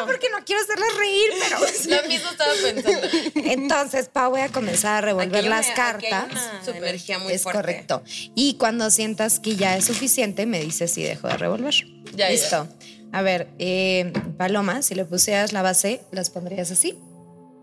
[0.00, 2.00] No, porque no quiero hacerles reír, pero...
[2.02, 3.08] Lo mismo estaba pensando.
[3.50, 6.28] Entonces, Pa, voy a comenzar a revolver Aquí las cartas.
[6.64, 6.84] Súper.
[6.84, 7.60] energía muy es fuerte.
[7.60, 8.02] correcto.
[8.34, 11.74] Y cuando sientas que ya es suficiente, me dices si dejo de revolver.
[12.14, 12.66] Ya, ya.
[13.14, 16.98] A ver, eh, Paloma, si le pusieras la base, las pondrías así.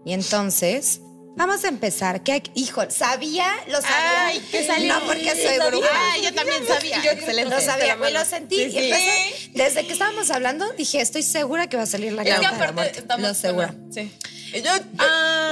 [0.05, 1.01] Y entonces,
[1.35, 2.23] vamos a empezar.
[2.23, 4.27] ¿Qué, hijo, sabía, lo sabía.
[4.27, 4.93] Ay, ¿qué salió?
[4.97, 5.89] No porque soy bruja.
[6.13, 7.03] Ay, yo también sabía.
[7.11, 7.53] Excelente.
[7.53, 8.55] Lo sabía, me lo sentí.
[8.55, 8.77] Sí, Y sí.
[8.77, 12.51] empecé- desde que estábamos hablando, dije, estoy segura que va a salir la que carta
[12.51, 12.99] de la muerte.
[12.99, 13.27] estamos.
[13.27, 13.75] Lo segura.
[13.93, 14.09] Sí.
[14.53, 14.71] Yo.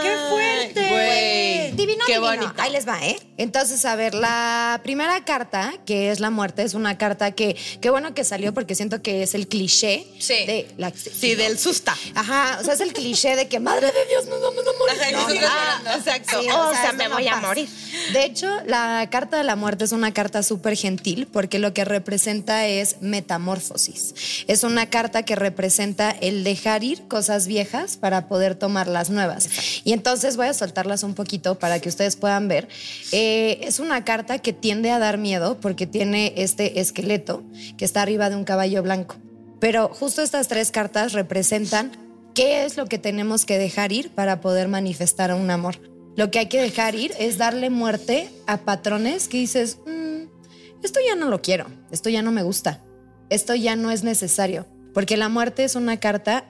[0.01, 0.89] ¡Qué fuerte!
[0.89, 1.71] Güey.
[1.71, 2.21] Divino, Qué divino.
[2.31, 2.53] bonito.
[2.57, 3.17] Ahí les va, ¿eh?
[3.39, 7.89] Entonces, a ver, la primera carta, que es la muerte, es una carta que, qué
[7.89, 10.33] bueno que salió porque siento que es el cliché Sí.
[10.45, 11.95] de la Sí, del susta.
[12.15, 15.13] Ajá, o sea, es el cliché de que madre de Dios, nos vamos a morir.
[15.13, 15.89] No, llorando.
[15.91, 16.41] exacto.
[16.41, 17.69] Sí, o, sea, esto me no voy a morir.
[18.11, 21.85] De hecho, la carta de la muerte es una carta súper gentil porque lo que
[21.85, 24.43] representa es metamorfosis.
[24.47, 29.47] Es una carta que representa el dejar ir cosas viejas para poder tomar las nuevas.
[29.85, 32.67] Y entonces voy a soltarlas un poquito para que ustedes puedan ver.
[33.13, 33.28] Eh,
[33.61, 37.43] es una carta que tiende a dar miedo porque tiene este esqueleto
[37.77, 39.15] que está arriba de un caballo blanco.
[39.59, 41.91] Pero justo estas tres cartas representan
[42.33, 45.75] qué es lo que tenemos que dejar ir para poder manifestar un amor.
[46.15, 50.27] Lo que hay que dejar ir es darle muerte a patrones que dices, "Mm,
[50.83, 52.81] esto ya no lo quiero, esto ya no me gusta.
[53.29, 56.45] esto ya no es necesario, porque la muerte es una carta,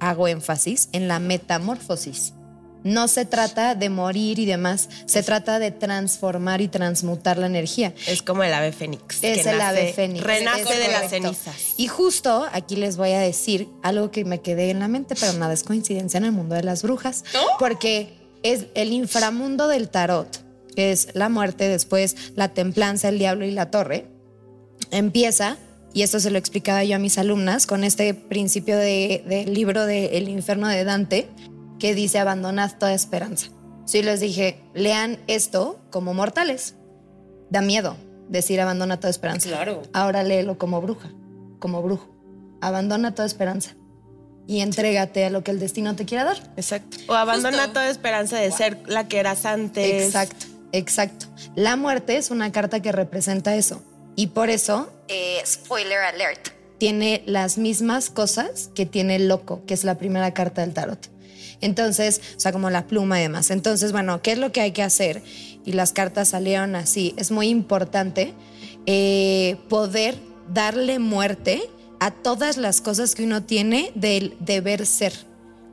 [0.00, 2.34] hago énfasis, en la metamorfosis.
[2.84, 7.94] No se trata de morir y demás, se trata de transformar y transmutar la energía.
[8.06, 9.16] Es como el ave fénix.
[9.24, 10.22] Es que el nace- ave fénix.
[10.22, 11.54] Renace de las cenizas.
[11.78, 15.32] Y justo aquí les voy a decir algo que me quedé en la mente, pero
[15.32, 17.24] nada es coincidencia en el mundo de las brujas.
[17.58, 18.12] Porque
[18.42, 20.28] es el inframundo del tarot,
[20.76, 24.06] que es la muerte, después la templanza, el diablo y la torre,
[24.90, 25.56] empieza,
[25.92, 29.86] y esto se lo explicaba yo a mis alumnas, con este principio de- del libro
[29.86, 31.28] de El infierno de Dante,
[31.84, 33.48] que dice abandonad toda esperanza.
[33.84, 36.76] Sí les dije, lean esto como mortales.
[37.50, 39.50] Da miedo decir abandona toda esperanza.
[39.50, 39.82] Claro.
[39.92, 41.10] Ahora léelo como bruja,
[41.58, 42.08] como brujo.
[42.62, 43.76] Abandona toda esperanza
[44.46, 46.38] y entrégate a lo que el destino te quiera dar.
[46.56, 46.96] Exacto.
[47.06, 47.72] O abandona Justo.
[47.74, 50.06] toda esperanza de ser la que eras antes.
[50.06, 51.26] Exacto, exacto.
[51.54, 53.82] La muerte es una carta que representa eso.
[54.16, 59.74] Y por eso, eh, spoiler alert, tiene las mismas cosas que tiene el loco, que
[59.74, 61.12] es la primera carta del tarot.
[61.64, 63.50] Entonces, o sea, como la pluma y demás.
[63.50, 65.22] Entonces, bueno, ¿qué es lo que hay que hacer?
[65.64, 67.14] Y las cartas salieron así.
[67.16, 68.34] Es muy importante
[68.86, 70.14] eh, poder
[70.52, 71.62] darle muerte
[72.00, 75.14] a todas las cosas que uno tiene del deber ser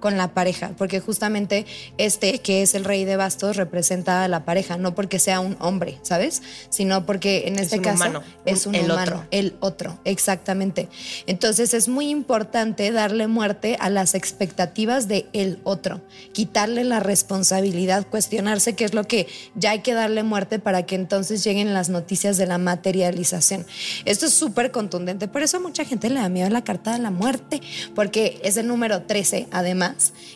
[0.02, 1.66] con la pareja, porque justamente
[1.98, 5.56] este, que es el rey de bastos, representa a la pareja, no porque sea un
[5.60, 6.42] hombre, ¿sabes?
[6.70, 9.28] Sino porque en este un caso humano, es un el humano, otro.
[9.32, 10.90] el otro, exactamente.
[11.28, 16.02] Entonces es muy importante darle muerte a las expectativas de el otro,
[16.34, 20.96] quitarle la responsabilidad, cuestionarse qué es lo que ya hay que darle muerte para que
[20.96, 23.66] entonces lleguen las noticias de la materialización.
[24.06, 27.00] Esto es súper contundente, por eso a mucha gente le da miedo la carta de
[27.00, 27.62] la muerte,
[27.94, 29.91] porque es el número 13, además,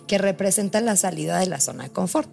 [0.07, 2.29] que representa la salida de la zona de confort.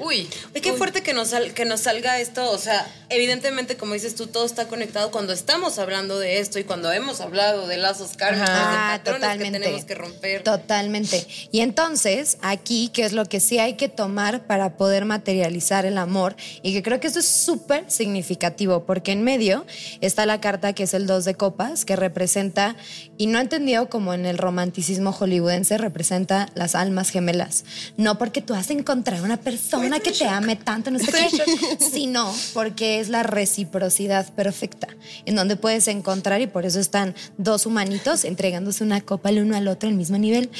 [0.00, 0.28] Uy.
[0.62, 2.50] Qué fuerte que nos, sal- que nos salga esto.
[2.50, 6.64] O sea, evidentemente, como dices tú, todo está conectado cuando estamos hablando de esto y
[6.64, 9.58] cuando hemos hablado de lazos kármicos, Ah, de patrones totalmente.
[9.58, 10.42] que tenemos que romper.
[10.42, 11.26] Totalmente.
[11.52, 15.96] Y entonces, aquí, que es lo que sí hay que tomar para poder materializar el
[15.98, 19.64] amor, y que creo que esto es súper significativo, porque en medio
[20.00, 22.76] está la carta que es el dos de copas, que representa,
[23.16, 27.64] y no entendido como en el romanticismo hollywoodense, representa las almas gemelas.
[27.96, 32.34] No porque tú has encontrado una persona que te ame tanto, no sé qué, sino
[32.52, 34.88] porque es la reciprocidad perfecta,
[35.24, 39.56] en donde puedes encontrar, y por eso están dos humanitos entregándose una copa el uno
[39.56, 40.50] al otro al mismo nivel.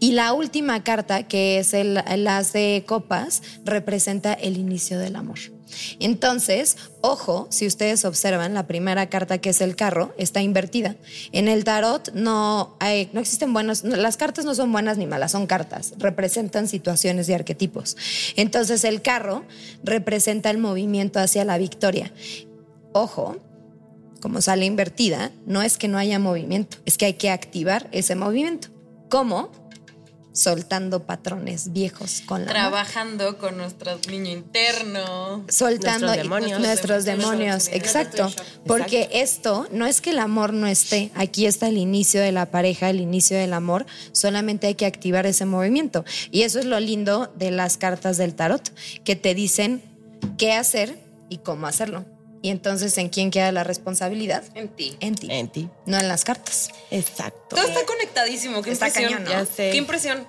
[0.00, 5.16] Y la última carta, que es el, el as de copas, representa el inicio del
[5.16, 5.53] amor.
[6.00, 10.96] Entonces, ojo, si ustedes observan, la primera carta que es el carro está invertida.
[11.32, 15.06] En el tarot no, hay, no existen buenos, no, las cartas no son buenas ni
[15.06, 17.96] malas, son cartas, representan situaciones y arquetipos.
[18.36, 19.44] Entonces, el carro
[19.82, 22.12] representa el movimiento hacia la victoria.
[22.92, 23.36] Ojo,
[24.20, 28.14] como sale invertida, no es que no haya movimiento, es que hay que activar ese
[28.14, 28.68] movimiento.
[29.10, 29.50] ¿Cómo?
[30.34, 32.50] Soltando patrones viejos con la.
[32.50, 35.44] Trabajando con nuestro niño interno.
[35.48, 36.60] soltando Nuestros demonios.
[36.60, 38.30] nuestros demonios, exacto,
[38.66, 42.50] porque esto no es que el amor no esté, aquí está el inicio de la
[42.50, 46.80] pareja, el inicio del amor, solamente hay que activar ese movimiento y eso es lo
[46.80, 49.82] lindo de las cartas del tarot, que te dicen
[50.36, 52.04] qué hacer y cómo hacerlo.
[52.44, 54.44] Y entonces, ¿en quién queda la responsabilidad?
[54.54, 54.94] En ti.
[55.00, 55.70] En ti, En ti.
[55.86, 56.68] no en las cartas.
[56.90, 57.56] Exacto.
[57.56, 58.60] Todo está conectadísimo.
[58.60, 59.12] Qué Está impresión.
[59.14, 59.30] cañón, ¿no?
[59.30, 59.70] Ya sé.
[59.70, 60.28] Qué impresión.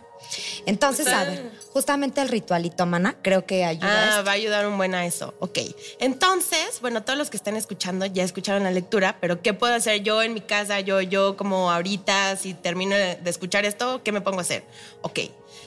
[0.66, 3.88] Entonces, a ver, justamente el ritualito, mana, creo que ayuda.
[3.88, 4.24] a Ah, esto.
[4.24, 5.36] va a ayudar un buen a eso.
[5.40, 5.60] Ok.
[6.00, 10.02] Entonces, bueno, todos los que están escuchando ya escucharon la lectura, pero ¿qué puedo hacer
[10.02, 10.80] yo en mi casa?
[10.80, 14.64] Yo, yo como ahorita, si termino de de escuchar esto, ¿qué me pongo a hacer?
[15.02, 15.20] Ok.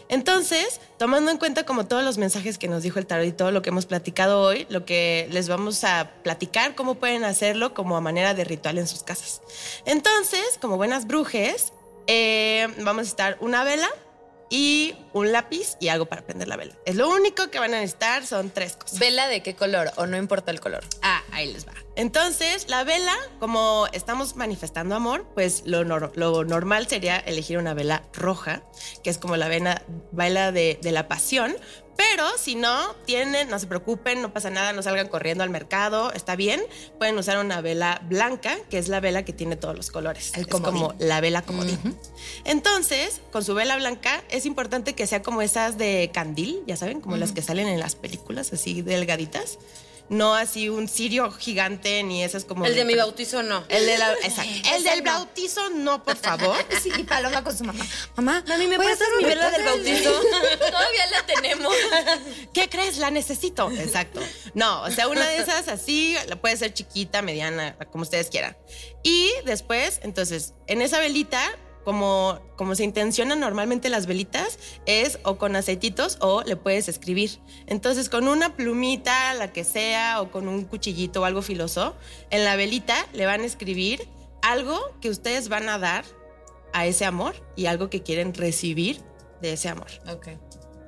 [0.09, 3.51] Entonces, tomando en cuenta como todos los mensajes que nos dijo el tarot y todo
[3.51, 7.97] lo que hemos platicado hoy, lo que les vamos a platicar, cómo pueden hacerlo como
[7.97, 9.43] a manera de ritual en sus casas.
[9.85, 11.73] Entonces, como buenas brujes,
[12.07, 13.89] eh, vamos a estar una vela,
[14.51, 16.75] y un lápiz y algo para prender la vela.
[16.85, 18.99] Es lo único que van a necesitar, son tres cosas.
[18.99, 19.91] ¿Vela de qué color?
[19.97, 20.85] ¿O no importa el color?
[21.03, 21.73] Ah, ahí les va.
[21.97, 27.75] Entonces, la vela, como estamos manifestando amor, pues lo, nor- lo normal sería elegir una
[27.75, 28.63] vela roja,
[29.03, 29.83] que es como la vena,
[30.13, 31.57] vela de, de la pasión.
[31.99, 36.13] Pero si no tienen, no se preocupen, no pasa nada, no salgan corriendo al mercado,
[36.13, 36.63] está bien.
[36.97, 40.33] Pueden usar una vela blanca, que es la vela que tiene todos los colores.
[40.37, 41.97] El es como la vela comodín.
[42.45, 47.01] Entonces, con su vela blanca, es importante que sea como esas de candil, ya saben,
[47.01, 49.59] como las que salen en las películas, así delgaditas.
[50.09, 52.65] No así un cirio gigante ni esas como...
[52.65, 53.65] El de mi bautizo no.
[53.69, 54.51] El, de la, exacto.
[54.75, 56.57] el del bautizo no, por favor.
[56.83, 57.85] Sí, y Paloma con su mamá.
[58.17, 60.13] Mamá, ¿me a prestas hacer mi un vela del bautizo?
[60.59, 61.75] Todavía la tenemos.
[62.53, 62.99] ¿Qué crees?
[62.99, 63.69] La necesito.
[63.73, 64.21] Exacto.
[64.55, 68.57] No, o sea, una de esas así, la puede ser chiquita, mediana, como ustedes quieran.
[69.03, 71.43] Y después, entonces, en esa velita,
[71.89, 77.39] como, como se intencionan normalmente las velitas, es o con aceititos o le puedes escribir.
[77.67, 81.97] Entonces, con una plumita, la que sea, o con un cuchillito o algo filoso,
[82.29, 84.07] en la velita le van a escribir
[84.43, 86.05] algo que ustedes van a dar
[86.75, 89.01] a ese amor y algo que quieren recibir
[89.41, 90.29] de ese amor Ok.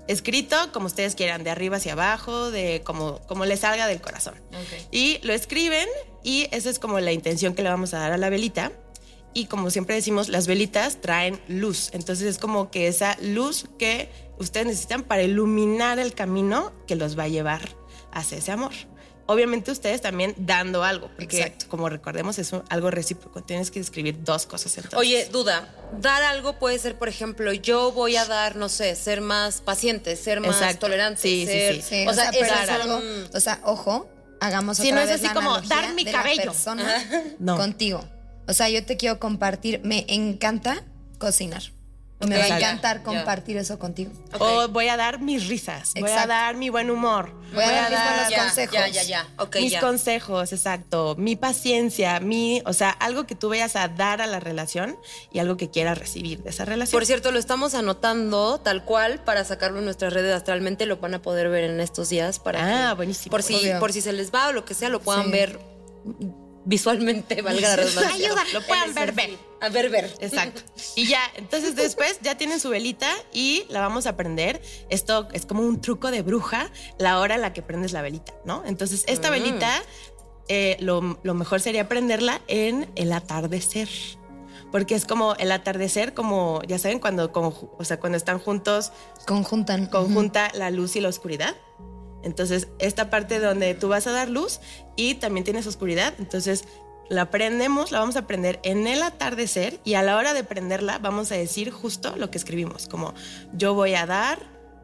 [0.07, 4.35] escrito como ustedes quieran, de arriba hacia abajo, de como, como les salga del corazón.
[4.51, 4.89] Ok.
[4.91, 5.89] Y lo escriben
[6.23, 8.71] y esa es como la intención que le vamos a dar a la velita.
[9.33, 11.91] Y como siempre decimos, las velitas traen luz.
[11.93, 17.19] Entonces es como que esa luz que ustedes necesitan para iluminar el camino que los
[17.19, 17.61] va a llevar
[18.13, 18.73] hacia ese amor.
[19.27, 21.67] Obviamente ustedes también dando algo, porque Exacto.
[21.69, 23.45] como recordemos es un- algo recíproco.
[23.45, 24.99] Tienes que escribir dos cosas entonces.
[24.99, 29.21] Oye, duda, dar algo puede ser, por ejemplo, yo voy a dar, no sé, ser
[29.21, 30.81] más paciente, ser más Exacto.
[30.87, 31.83] tolerante, Sí, sí, ser- sí.
[31.83, 34.09] Sí, o sea, es es algo, un- o sea, ojo,
[34.41, 36.43] hagamos Sí, otra no es vez así la como, dar mi la cabello.
[36.43, 37.57] persona No.
[37.57, 38.03] contigo.
[38.49, 40.85] O sea, yo te quiero compartir, me encanta
[41.19, 41.63] cocinar.
[42.27, 44.13] Me va a encantar compartir eso contigo.
[44.35, 44.43] Ok.
[44.43, 46.29] O voy a dar mis risas, voy a Exacto.
[46.29, 48.75] dar mi buen humor, Voy a dar mis buenos ya, consejos.
[48.75, 49.29] Ya, ya, ya.
[49.39, 49.81] Ok, mis ya.
[49.81, 54.39] consejos, exacto, mi paciencia, mi, o sea, algo que tú vayas a dar a la
[54.39, 54.99] relación
[55.33, 56.93] y algo que quieras recibir de esa relación.
[56.93, 60.85] Por cierto, lo estamos anotando tal cual para sacarlo en nuestras redes astralmente.
[60.85, 63.31] Lo van a poder ver en estos días para Ah, que, buenísimo.
[63.31, 63.79] Por si, Obvio.
[63.81, 65.31] por si se les va o lo que sea, lo puedan Sí.
[65.31, 65.59] ver
[66.65, 68.15] visualmente, valga la redundancia.
[68.29, 69.31] Ayuda, lo puedan ver, ver.
[69.61, 70.15] A ver, ver.
[70.21, 70.63] Exacto.
[70.97, 74.61] Y ya, entonces después ya tienen su velita y la vamos a prender.
[74.89, 78.35] Esto es como un truco de bruja, la hora en la que prendes la velita,
[78.45, 78.63] ¿no?
[78.67, 79.33] Entonces, esta Mm.
[79.33, 79.83] velita,
[80.49, 83.89] eh, lo, lo mejor sería prenderla en el atardecer.
[84.73, 88.93] Porque es como el atardecer, como, ya saben, cuando, o sea, cuando están juntos,
[89.27, 89.87] Conjuntan.
[89.87, 91.57] conjunta la luz y la oscuridad.
[92.23, 94.61] Entonces, esta parte donde tú vas a dar luz
[94.97, 96.65] y también tienes oscuridad, entonces
[97.11, 100.99] la prendemos, la vamos a prender en el atardecer y a la hora de prenderla
[100.99, 103.15] vamos a decir justo lo que escribimos, como
[103.53, 104.39] yo voy a dar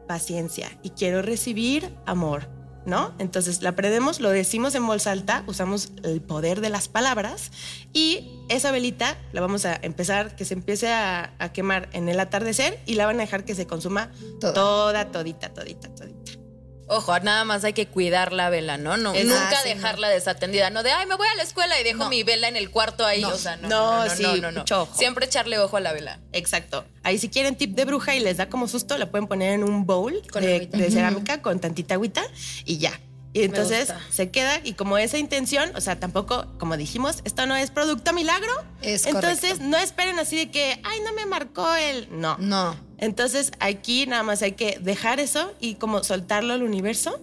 [0.07, 2.49] paciencia y quiero recibir amor,
[2.85, 3.13] ¿no?
[3.17, 7.51] Entonces la prendemos, lo decimos en voz alta, usamos el poder de las palabras
[7.93, 12.19] y esa velita la vamos a empezar, que se empiece a, a quemar en el
[12.19, 14.11] atardecer y la van a dejar que se consuma
[14.41, 14.53] Toda.
[14.53, 16.46] toda, todita, todita, todita.
[16.89, 18.95] Ojo, nada más hay que cuidar la vela, ¿no?
[18.97, 20.69] no nunca dejarla desatendida.
[20.69, 22.09] No de, ay, me voy a la escuela y dejo No.
[22.09, 23.21] mi vela en el cuarto ahí.
[23.21, 23.29] No.
[23.29, 23.67] O sea, no.
[23.67, 24.59] No, No, no, sí, no, no, no.
[24.61, 24.97] mucho ojo.
[24.97, 26.19] Siempre echarle ojo a la vela.
[26.31, 26.85] Exacto.
[27.03, 29.63] Ahí si quieren tip de bruja y les da como susto, la pueden poner en
[29.63, 32.23] un bowl Con de, cerámica con tantita agüita
[32.65, 32.99] y ya.
[33.33, 37.55] Y entonces se queda y como esa intención, o sea, tampoco, como dijimos, esto no
[37.55, 38.51] es producto milagro.
[38.81, 39.65] Es entonces correcto.
[39.65, 42.07] no esperen así de que, ay, no me marcó el...
[42.09, 42.37] No.
[42.39, 42.75] No.
[42.97, 47.21] Entonces aquí nada más hay que dejar eso y como soltarlo al universo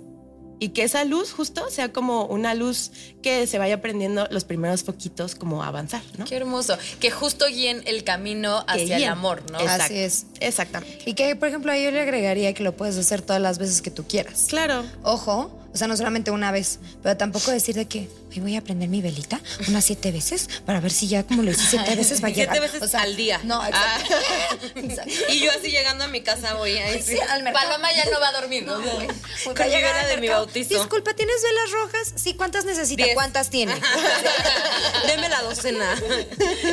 [0.61, 2.91] y que esa luz justo sea como una luz
[3.23, 6.25] que se vaya prendiendo los primeros foquitos como avanzar, ¿no?
[6.25, 6.79] Qué hermoso.
[7.01, 9.59] Que justo guíen el camino hacia el amor, ¿no?
[9.59, 9.95] Así Exacto.
[9.95, 10.27] es.
[10.41, 11.03] Exactamente.
[11.07, 13.83] Y que, por ejemplo, ahí yo le agregaría que lo puedes hacer todas las veces
[13.83, 14.47] que tú quieras.
[14.49, 14.85] Claro.
[15.03, 18.63] Ojo, o sea, no solamente una vez, pero tampoco decir de que "Ay, voy a
[18.63, 22.23] prender mi velita unas siete veces para ver si ya como lo hice siete veces
[22.23, 22.61] va a Siete llegar.
[22.61, 23.41] veces O sea, al día.
[23.43, 23.61] No.
[24.77, 25.11] Exacto.
[25.31, 27.03] Y yo así llegando a mi casa voy ahí.
[27.03, 27.69] Sí, al mercado.
[27.71, 28.75] Paloma ya no va a dormir, ¿no?
[28.75, 30.75] Con a al de mi bautizo.
[30.79, 32.13] Disculpa, ¿tienes velas rojas?
[32.15, 33.03] Sí, ¿cuántas necesita?
[33.05, 33.15] Diez.
[33.15, 33.75] ¿Cuántas tiene?
[35.09, 36.01] Deme la docena.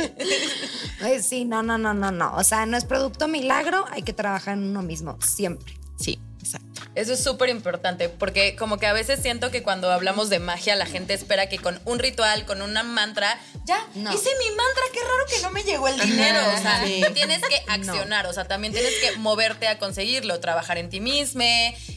[1.00, 2.36] Ay, sí, no, no, no, no, no.
[2.36, 5.74] O sea, no es producto milagro, hay que trabajar en uno mismo, siempre.
[5.98, 6.20] Sí.
[6.94, 10.76] Eso es súper importante, porque como que a veces siento que cuando hablamos de magia,
[10.76, 14.12] la gente espera que con un ritual, con una mantra, ya, No.
[14.12, 16.38] hice mi mantra, qué raro que no me llegó el dinero.
[16.54, 17.02] O sea, Sí.
[17.14, 21.42] tienes que accionar, o sea, también tienes que moverte a conseguirlo, trabajar en ti mismo,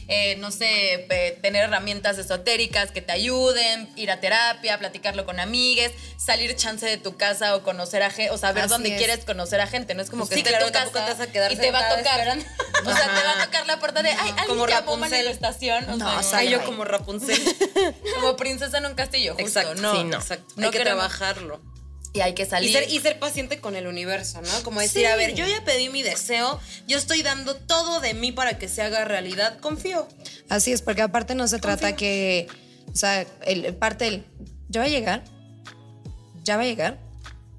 [0.08, 1.06] eh, no sé,
[1.42, 6.96] tener herramientas esotéricas que te ayuden, ir a terapia, platicarlo con amigues, salir chance de
[6.96, 8.96] tu casa o conocer a gente, o saber Así dónde es.
[8.96, 11.06] quieres conocer a gente, no es como que Sí, esté claro, en tu tampoco casa
[11.06, 12.44] te vas a quedar y te va a tocar, esperando.
[12.84, 15.10] O sea, te va a tocar la puerta de, ay, alguien Como llamó Rapunzel.
[15.10, 17.38] manifestación, o No, sea, o sea, yo como Rapunzel.
[18.20, 19.80] como princesa en un castillo, justo, Exacto.
[19.82, 20.16] no, Sí, no.
[20.18, 20.54] Exacto.
[20.56, 21.60] No Hay que queremos- trabajarlo.
[22.12, 22.70] y hay que salir.
[22.70, 24.62] Y ser, y ser paciente con el universo, ¿no?
[24.62, 25.04] Como decir, Sí.
[25.06, 28.68] a ver, yo ya pedí mi deseo, yo estoy dando todo de mí para que
[28.68, 30.08] se haga realidad, confío.
[30.48, 32.46] Así es, porque aparte no se trata que,
[32.92, 34.24] o sea, el, el parte del,
[34.68, 35.24] ya va a llegar,
[36.42, 36.98] ya va a llegar,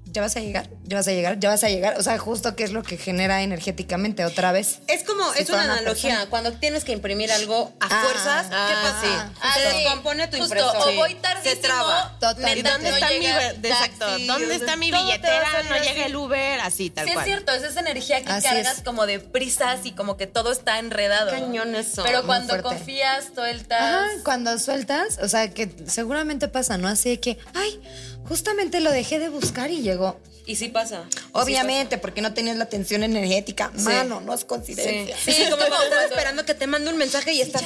[0.06, 1.98] ya vas a llegar, ya vas a llegar, ya vas a llegar.
[1.98, 4.78] O sea, justo que es lo que genera energéticamente otra vez.
[4.86, 6.10] Es como, Si es una analogía.
[6.14, 6.30] persona.
[6.30, 9.00] Cuando tienes que imprimir algo a Ah, fuerzas, ¿qué ah, pasa?
[9.02, 9.34] sí.
[9.42, 9.76] Ah, Se sí.
[9.76, 10.78] descompone tu Justo, impresora.
[10.86, 11.54] O voy tardísimo.
[11.54, 12.16] Se traba.
[12.18, 12.52] Total.
[12.58, 13.26] ¿Y neta, dónde no está mi?
[13.26, 14.18] Exacto.
[14.26, 15.62] ¿Dónde está mi billetera?
[15.68, 15.88] No así.
[15.88, 17.26] llega el Uber, así tal Sí, cual.
[17.26, 18.82] es cierto, es esa energía que Así cargas es.
[18.82, 21.30] como de prisas y como que todo está enredado.
[21.30, 22.02] Cañón eso.
[22.02, 23.80] Pero cuando confías, sueltas.
[23.80, 26.88] Ajá, cuando sueltas, o sea, que seguramente pasa, ¿no?
[26.88, 27.78] Así de que, ay,
[28.26, 30.18] justamente lo dejé de buscar y llegó.
[30.48, 31.04] Y sí pasa.
[31.12, 33.70] Sí Obviamente, porque no tenías la atención energética.
[33.74, 35.14] Mano, no es coincidencia.
[35.22, 37.62] Sí, sí, como cuando estás esperando que te mande un mensaje y estás.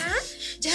[0.59, 0.75] ¿Ya?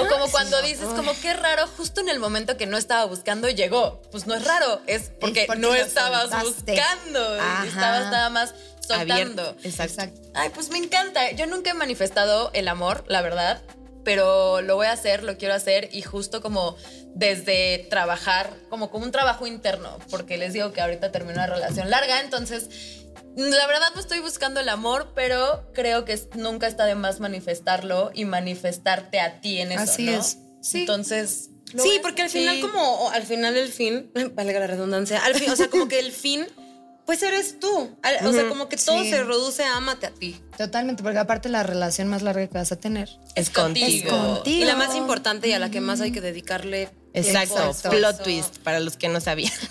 [0.00, 3.50] O como cuando dices, como qué raro, justo en el momento que no estaba buscando
[3.50, 4.00] llegó.
[4.10, 6.72] Pues no es raro, es porque, porque no estabas soltaste.
[6.72, 7.34] buscando.
[7.38, 7.66] Ajá.
[7.66, 9.42] Estabas nada más soltando.
[9.42, 9.56] Abierto.
[9.64, 10.22] Exacto.
[10.32, 11.30] Ay, pues me encanta.
[11.32, 13.60] Yo nunca he manifestado el amor, la verdad,
[14.04, 16.76] pero lo voy a hacer, lo quiero hacer y justo como
[17.14, 21.90] desde trabajar, como como un trabajo interno, porque les digo que ahorita termino una relación
[21.90, 22.68] larga, entonces
[23.36, 28.10] la verdad no estoy buscando el amor, pero creo que nunca está de más manifestarlo
[28.14, 30.20] y manifestarte a ti en eso, Así ¿no?
[30.20, 30.38] es.
[30.60, 30.80] Sí.
[30.80, 32.60] Entonces, Sí, porque al final, Sí.
[32.60, 36.12] como al final el fin, valga la redundancia, al fin, o sea, como que el
[36.12, 36.46] fin,
[37.06, 37.96] pues eres tú.
[38.24, 39.10] O sea, como que todo Sí.
[39.10, 40.40] se reduce a ámate a ti.
[40.56, 43.08] Totalmente, porque aparte la relación más larga que vas a tener.
[43.34, 43.86] Es contigo.
[43.86, 44.42] Es contigo.
[44.62, 46.90] Y la más importante y a la que más hay que dedicarle.
[47.14, 47.70] Exacto.
[47.70, 47.90] Exacto.
[47.90, 49.52] Plot twist para los que no sabían.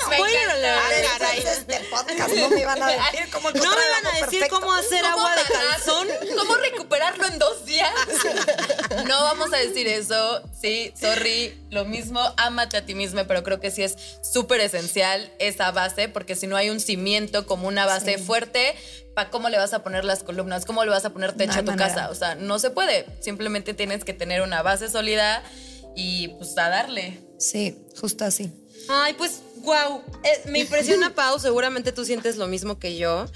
[0.00, 0.80] Spoiler alert.
[0.80, 1.38] Ah, caray.
[1.40, 5.02] este podcast no me van a decir cómo No me van a decir cómo hacer
[5.02, 6.08] ¿Cómo agua de calzón.
[6.38, 7.92] ¿Cómo recuperarlo en dos días?
[9.06, 10.42] No vamos a decir eso.
[10.60, 11.60] Sí, sorry.
[11.70, 16.08] Lo mismo, ámate a ti misma, pero creo que sí es súper esencial esa base,
[16.08, 18.76] porque si no hay un cimiento como una base fuerte,
[19.14, 20.64] ¿para cómo le vas a poner las columnas?
[20.64, 21.88] ¿Cómo le vas a poner techo No a tu manera.
[21.88, 22.10] casa?
[22.10, 23.06] O sea, no se puede.
[23.20, 25.42] Simplemente tienes que tener una base sólida
[25.96, 27.20] y pues a darle.
[27.38, 28.52] Sí, justo así.
[28.88, 30.02] Ay, pues, wow.
[30.46, 31.38] me impresiona, Pau.
[31.38, 33.26] Seguramente tú sientes lo mismo que yo.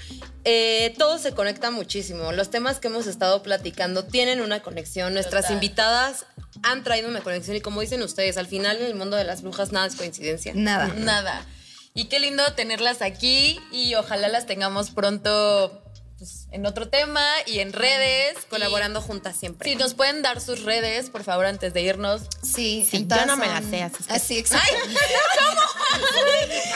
[0.45, 2.31] Eh, todo se conecta muchísimo.
[2.31, 5.13] Los temas que hemos estado platicando tienen una conexión.
[5.13, 5.55] Nuestras Total.
[5.55, 6.25] invitadas
[6.63, 7.55] han traído una conexión.
[7.55, 10.53] Y como dicen ustedes, al final en el mundo de las brujas nada es coincidencia.
[10.55, 10.87] Nada.
[10.97, 11.45] Nada.
[11.93, 15.83] Y qué lindo tenerlas aquí y ojalá las tengamos pronto
[16.17, 18.37] pues, en otro tema y en redes.
[18.49, 19.69] Colaborando juntas siempre.
[19.69, 22.21] Si nos pueden dar sus redes, por favor, antes de irnos.
[22.43, 24.67] Sí, Sí, entonces yo no me la son- sé, así que- Así, exacto.
[24.85, 24.95] ¡Ay!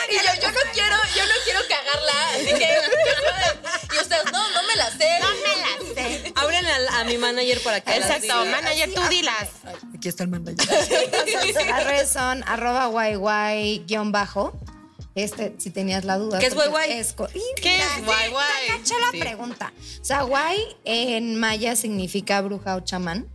[0.09, 3.95] Y yo, yo no quiero, yo no quiero cagarla, así que.
[3.95, 5.20] Y ustedes, no, no me la sé.
[5.22, 6.34] No me la sé.
[6.36, 9.49] Ábrenle a, a mi manager para que las Exacto, manager, tú dilas.
[9.95, 10.68] Aquí está el manager.
[11.70, 14.53] Las redes son arroba guay guion bajo.
[15.16, 16.39] Este, si tenías la duda.
[16.39, 16.91] ¿Qué es guay guay?
[16.93, 18.82] es co- Y ¿Qué mira, es guay guay?
[18.99, 19.20] la Sí.
[19.20, 19.72] pregunta.
[20.01, 23.28] O sea, guay en maya significa bruja o chamán.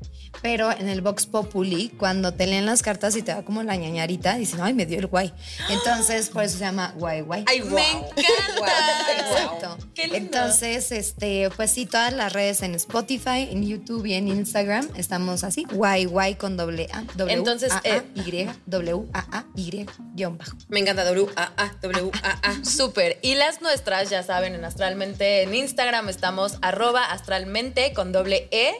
[0.43, 3.76] Pero en el Vox Populi, cuando te leen las cartas y te da como la
[3.76, 5.33] ñañarita, dicen, ay, me dio el guay.
[5.70, 7.45] Entonces, por eso se llama guay guay.
[7.47, 7.81] Ay, Me wow.
[7.81, 9.09] encanta.
[9.18, 9.79] Exacto.
[9.95, 10.16] Qué lindo.
[10.18, 15.45] Entonces, este, pues sí, todas las redes en Spotify, en YouTube y en Instagram estamos
[15.45, 19.45] así, guay guay con doble A, W Entonces, A, eh, A, Y, W A A
[19.57, 20.57] Y guion bajo.
[20.68, 22.64] Me encanta W-A-A, W-A-A.
[22.64, 23.18] Súper.
[23.22, 28.74] Y las nuestras, ya saben, en Astralmente, en Instagram estamos arroba astralmente con doble E.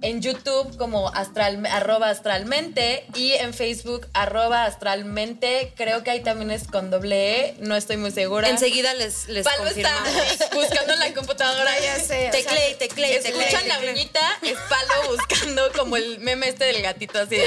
[0.00, 5.72] En YouTube como astral, arroba astralmente y en Facebook arroba astralmente.
[5.76, 8.48] Creo que ahí también es con doble E, no estoy muy segura.
[8.48, 9.90] Enseguida les, les Palo está
[10.54, 11.70] buscando en la computadora.
[11.80, 13.16] Ya sé, teclé, teclé.
[13.16, 17.38] Escuchan la viñita, es Palo buscando como el meme este del gatito así.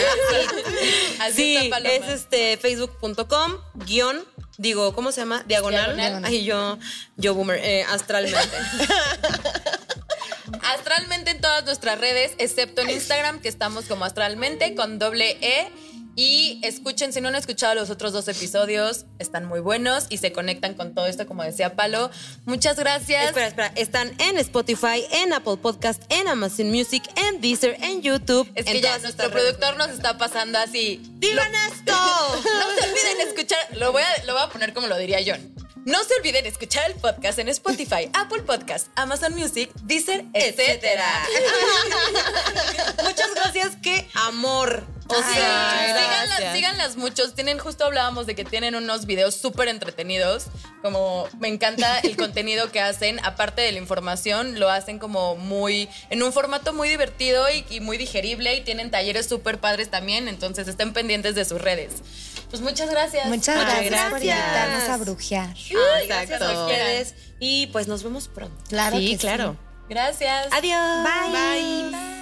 [1.19, 1.93] Así Sí, está Paloma.
[1.95, 4.25] es este facebook.com guion,
[4.57, 5.43] digo, ¿cómo se llama?
[5.47, 5.95] Diagonal.
[5.95, 6.25] Diagonal.
[6.25, 6.77] Ay, yo,
[7.15, 8.57] yo boomer, eh, astralmente.
[10.63, 15.67] Astralmente en todas nuestras redes, excepto en Instagram, que estamos como astralmente con doble E.
[16.15, 20.33] Y escuchen, si no han escuchado los otros dos episodios, están muy buenos y se
[20.33, 22.11] conectan con todo esto, como decía Palo.
[22.43, 23.27] Muchas gracias.
[23.27, 28.51] espera, espera, están en Spotify, en Apple Podcast, en Amazon Music, en Deezer, en YouTube.
[28.55, 31.01] Es que ya nuestro productor nos está pasando así.
[31.13, 31.93] ¡Digan esto!
[32.43, 35.70] No se olviden escuchar, lo voy, a, lo voy a poner como lo diría John.
[35.83, 41.25] No se olviden escuchar el podcast en Spotify, Apple Podcast, Amazon Music, Deezer, etcétera.
[43.03, 44.83] Muchas gracias, qué amor.
[45.07, 47.33] O sea, síganlas, síganlas muchos.
[47.33, 50.45] Tienen, justo hablábamos de que tienen unos videos súper entretenidos.
[50.83, 53.19] Como me encanta el contenido que hacen.
[53.25, 57.79] Aparte de la información, lo hacen como muy, en un formato muy divertido y, y
[57.81, 58.55] muy digerible.
[58.55, 60.27] Y tienen talleres súper padres también.
[60.27, 61.91] Entonces estén pendientes de sus redes.
[62.51, 63.25] Pues muchas gracias.
[63.27, 64.37] Muchas Muchas gracias, por gracias.
[64.37, 65.49] invitarnos a brujear.
[65.57, 66.65] Ay, gracias a Exacto.
[66.67, 67.15] ustedes.
[67.39, 68.55] Y pues nos vemos pronto.
[68.69, 69.57] Claro sí, que claro.
[69.89, 70.47] Gracias.
[70.51, 71.03] Adiós.
[71.03, 71.91] Bye.
[71.91, 72.20] Bye.